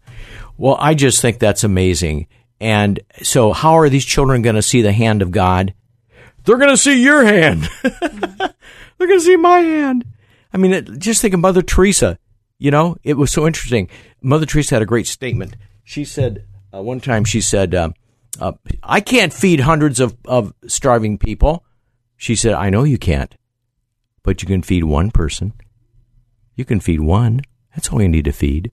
Well, 0.57 0.77
I 0.79 0.94
just 0.94 1.21
think 1.21 1.38
that's 1.38 1.64
amazing. 1.64 2.29
And 2.61 3.01
so, 3.23 3.53
how 3.53 3.79
are 3.79 3.88
these 3.88 4.05
children 4.05 4.42
going 4.42 4.57
to 4.57 4.62
see 4.62 4.83
the 4.83 4.92
hand 4.92 5.23
of 5.23 5.31
God? 5.31 5.75
They're 6.44 6.59
going 6.59 6.71
to 6.71 6.77
see 6.77 7.03
your 7.03 7.25
hand. 7.25 7.68
They're 7.83 9.07
going 9.07 9.18
to 9.18 9.21
see 9.21 9.37
my 9.37 9.61
hand. 9.61 10.05
I 10.53 10.57
mean, 10.57 10.73
it, 10.73 10.99
just 10.99 11.21
think 11.21 11.35
of 11.35 11.40
Mother 11.40 11.62
Teresa. 11.62 12.18
You 12.59 12.71
know, 12.71 12.97
it 13.05 13.16
was 13.16 13.31
so 13.31 13.47
interesting. 13.47 13.88
Mother 14.21 14.47
Teresa 14.47 14.75
had 14.75 14.83
a 14.83 14.87
great 14.87 15.07
statement. 15.07 15.57
She 15.85 16.05
said, 16.05 16.44
uh, 16.75 16.83
one 16.83 17.01
time, 17.01 17.25
she 17.25 17.40
said, 17.40 17.75
uh, 17.75 17.90
uh, 18.40 18.53
I 18.83 19.01
can't 19.01 19.33
feed 19.33 19.61
hundreds 19.61 20.01
of, 20.01 20.16
of 20.25 20.53
starving 20.66 21.18
people. 21.18 21.64
She 22.16 22.35
said, 22.35 22.55
I 22.55 22.71
know 22.71 22.83
you 22.83 22.99
can't, 22.99 23.35
but 24.29 24.43
you 24.43 24.47
can 24.47 24.61
feed 24.61 24.85
one 24.85 25.11
person. 25.11 25.55
You 26.55 26.67
can 26.67 26.81
feed 26.81 27.01
one. 27.01 27.41
That's 27.75 27.88
all 27.88 28.03
you 28.03 28.11
need 28.11 28.27
to 28.27 28.33
feed. 28.33 28.71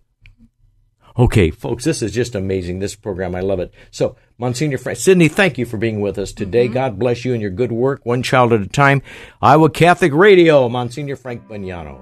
Okay, 1.17 1.49
folks, 1.49 1.85
this 1.85 2.01
is 2.01 2.11
just 2.11 2.35
amazing. 2.35 2.79
This 2.79 2.93
program, 2.93 3.33
I 3.35 3.39
love 3.39 3.61
it. 3.61 3.73
So, 3.89 4.17
Monsignor 4.37 4.77
Frank, 4.77 4.99
Sydney, 4.99 5.29
thank 5.29 5.57
you 5.57 5.65
for 5.65 5.77
being 5.77 6.01
with 6.01 6.17
us 6.17 6.33
today. 6.33 6.65
Mm-hmm. 6.65 6.73
God 6.73 6.99
bless 6.99 7.23
you 7.23 7.31
and 7.31 7.41
your 7.41 7.51
good 7.51 7.71
work, 7.71 8.05
one 8.05 8.21
child 8.21 8.51
at 8.51 8.59
a 8.59 8.67
time. 8.67 9.01
Iowa 9.41 9.69
Catholic 9.69 10.11
Radio, 10.13 10.67
Monsignor 10.67 11.15
Frank 11.15 11.47
Bognanno. 11.47 12.01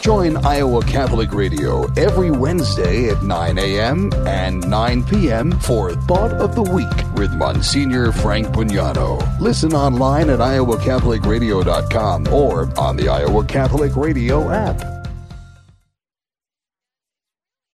Join 0.00 0.38
Iowa 0.38 0.82
Catholic 0.82 1.32
Radio 1.34 1.84
every 1.92 2.30
Wednesday 2.30 3.10
at 3.10 3.22
9 3.22 3.58
a.m. 3.58 4.10
and 4.26 4.66
9 4.68 5.04
p.m. 5.04 5.52
for 5.60 5.92
Thought 5.92 6.32
of 6.32 6.54
the 6.54 6.62
Week 6.62 6.88
with 7.18 7.34
Monsignor 7.34 8.10
Frank 8.10 8.46
Bognanno. 8.48 9.20
Listen 9.40 9.74
online 9.74 10.30
at 10.30 10.38
iowacatholicradio.com 10.38 12.28
or 12.32 12.78
on 12.78 12.96
the 12.96 13.08
Iowa 13.10 13.44
Catholic 13.44 13.94
Radio 13.94 14.50
app. 14.50 14.99